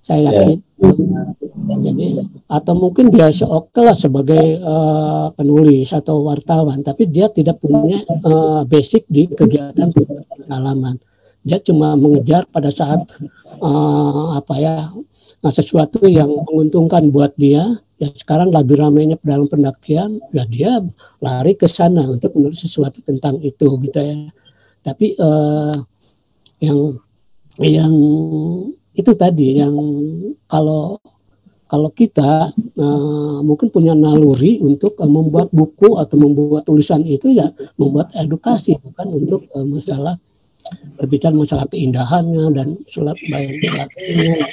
Saya 0.04 0.36
yakin. 0.36 0.58
Jadi 1.63 2.19
atau 2.52 2.73
mungkin 2.76 3.08
dia 3.08 3.32
oke 3.47 3.80
lah 3.80 3.95
sebagai 3.95 4.60
eh, 4.60 5.28
penulis 5.34 5.95
atau 5.95 6.28
wartawan, 6.28 6.84
tapi 6.84 7.08
dia 7.08 7.32
tidak 7.32 7.63
punya 7.63 8.04
eh, 8.04 8.62
basic 8.67 9.08
di 9.08 9.32
kegiatan 9.32 9.89
pengalaman. 9.93 10.99
Dia 11.43 11.60
cuma 11.60 11.95
mengejar 11.95 12.47
pada 12.52 12.67
saat 12.67 12.99
eh, 13.63 14.26
apa 14.36 14.54
ya 14.60 14.91
nah, 15.39 15.54
sesuatu 15.54 16.04
yang 16.08 16.30
menguntungkan 16.47 17.08
buat 17.10 17.32
dia. 17.39 17.80
Ya 18.02 18.10
sekarang 18.12 18.52
lagi 18.52 18.76
ramainya 18.76 19.15
dalam 19.23 19.47
pendakian, 19.47 20.19
ya 20.36 20.43
dia 20.43 20.84
lari 21.23 21.56
ke 21.56 21.71
sana 21.71 22.04
untuk 22.12 22.36
menulis 22.36 22.60
sesuatu 22.60 22.99
tentang 22.99 23.39
itu 23.39 23.80
gitu 23.80 23.99
ya. 24.04 24.28
Tapi 24.84 25.15
eh, 25.15 25.76
yang 26.60 26.99
yang 27.63 27.93
itu 28.93 29.12
tadi 29.15 29.58
yang 29.62 29.76
kalau 30.49 30.99
kalau 31.74 31.90
kita 31.90 32.54
eh, 32.54 33.38
mungkin 33.42 33.74
punya 33.74 33.98
naluri 33.98 34.62
untuk 34.62 34.94
eh, 35.02 35.10
membuat 35.10 35.50
buku 35.50 35.98
atau 35.98 36.22
membuat 36.22 36.70
tulisan 36.70 37.02
itu 37.02 37.34
ya 37.34 37.50
membuat 37.82 38.14
edukasi 38.14 38.78
bukan 38.78 39.10
untuk 39.10 39.50
eh, 39.50 39.66
masalah 39.66 40.14
berbicara 41.02 41.34
masalah 41.34 41.66
keindahannya 41.68 42.46
dan 42.54 42.78
surat 42.86 43.18
baik 43.28 43.58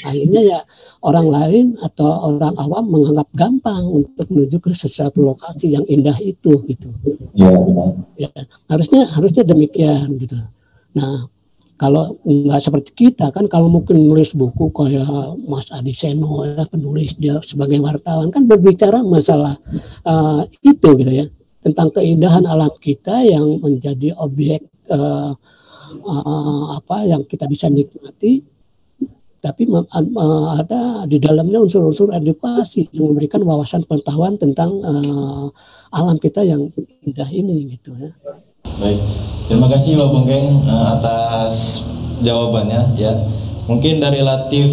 akhirnya 0.09 0.41
ya 0.57 0.61
orang 1.05 1.29
lain 1.29 1.67
atau 1.85 2.09
orang 2.35 2.57
awam 2.57 2.89
menganggap 2.89 3.29
gampang 3.37 3.85
untuk 3.85 4.27
menuju 4.33 4.57
ke 4.59 4.73
sesuatu 4.73 5.21
lokasi 5.21 5.77
yang 5.77 5.85
indah 5.87 6.17
itu 6.25 6.65
gitu. 6.67 6.89
Benar. 7.37 8.01
ya 8.17 8.29
harusnya 8.73 9.07
harusnya 9.13 9.45
demikian 9.45 10.17
gitu. 10.19 10.41
Nah 10.97 11.31
kalau 11.81 12.21
nggak 12.29 12.61
seperti 12.61 12.91
kita 12.93 13.33
kan 13.33 13.49
kalau 13.49 13.73
mungkin 13.73 13.97
nulis 14.05 14.37
buku 14.37 14.69
kayak 14.69 15.09
Mas 15.49 15.73
Adi 15.73 15.97
Seno 15.97 16.45
ya 16.45 16.69
penulis 16.69 17.17
dia 17.17 17.41
sebagai 17.41 17.81
wartawan 17.81 18.29
kan 18.29 18.45
berbicara 18.45 19.01
masalah 19.01 19.57
eh, 20.05 20.43
itu 20.61 20.89
gitu 21.01 21.13
ya 21.25 21.27
tentang 21.65 21.89
keindahan 21.89 22.45
alam 22.45 22.69
kita 22.77 23.25
yang 23.25 23.65
menjadi 23.65 24.13
objek 24.21 24.61
eh, 24.93 25.33
eh, 26.05 26.65
apa 26.77 26.97
yang 27.09 27.25
kita 27.25 27.49
bisa 27.49 27.73
nikmati 27.73 28.45
tapi 29.41 29.65
ada 30.61 31.09
di 31.09 31.17
dalamnya 31.17 31.65
unsur-unsur 31.65 32.13
edukasi 32.13 32.93
yang 32.93 33.09
memberikan 33.09 33.41
wawasan 33.41 33.89
pengetahuan 33.89 34.37
tentang 34.37 34.85
eh, 34.85 35.47
alam 35.97 36.21
kita 36.21 36.45
yang 36.45 36.69
indah 37.09 37.31
ini 37.33 37.73
gitu 37.73 37.97
ya. 37.97 38.13
Baik, 38.81 38.97
terima 39.45 39.69
kasih 39.69 40.01
Pak 40.01 40.09
Bongkeng 40.09 40.65
eh, 40.65 40.85
atas 40.97 41.85
jawabannya 42.25 42.97
ya. 42.97 43.13
Mungkin 43.69 44.01
dari 44.01 44.25
Latif 44.25 44.73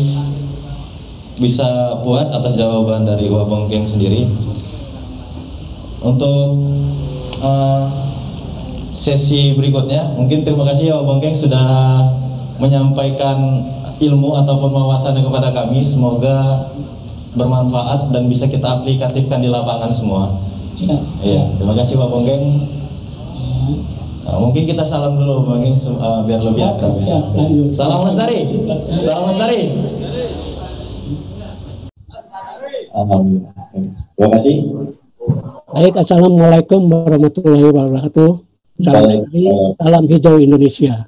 bisa 1.43 2.00
puas 2.02 2.32
atas 2.32 2.56
jawaban 2.56 3.04
dari 3.04 3.28
Wak 3.28 3.52
Bongkeng 3.52 3.84
sendiri. 3.84 4.24
Untuk 6.00 6.56
eh, 7.43 7.84
sesi 8.96 9.60
berikutnya, 9.60 10.15
mungkin 10.15 10.48
terima 10.48 10.63
kasih 10.63 10.96
ya 10.96 10.98
Bongkeng 11.04 11.36
sudah 11.36 11.67
menyampaikan 12.63 13.60
ilmu 14.00 14.39
ataupun 14.39 14.72
wawasannya 14.72 15.20
kepada 15.20 15.52
kami. 15.52 15.84
Semoga 15.84 16.72
bermanfaat 17.36 18.15
dan 18.15 18.32
bisa 18.32 18.48
kita 18.48 18.82
aplikatifkan 18.82 19.43
di 19.43 19.52
lapangan 19.52 19.91
semua. 19.91 20.32
Iya, 21.28 21.43
terima 21.60 21.76
kasih 21.76 22.00
Pak 22.00 22.08
Bongkeng. 22.08 22.46
Nah, 24.28 24.44
mungkin 24.44 24.68
kita 24.68 24.84
salam 24.84 25.16
dulu 25.16 25.40
mungkin 25.40 25.72
uh, 25.72 26.20
biar 26.28 26.44
lebih 26.44 26.60
akrab. 26.68 26.92
lanjut. 27.32 27.72
Salam 27.72 28.04
lestari. 28.04 28.44
Salam 29.00 29.24
lestari. 29.32 29.72
Alhamdulillah. 32.92 33.54
Terima 33.72 34.30
kasih. 34.36 34.56
Baik, 35.72 35.94
Assalamualaikum 35.96 36.82
warahmatullahi 36.92 37.63
wabarakatuh. 37.72 38.30
Salam, 38.84 39.32
Baik. 39.32 39.80
salam 39.80 40.04
hijau 40.12 40.36
Indonesia. 40.44 41.08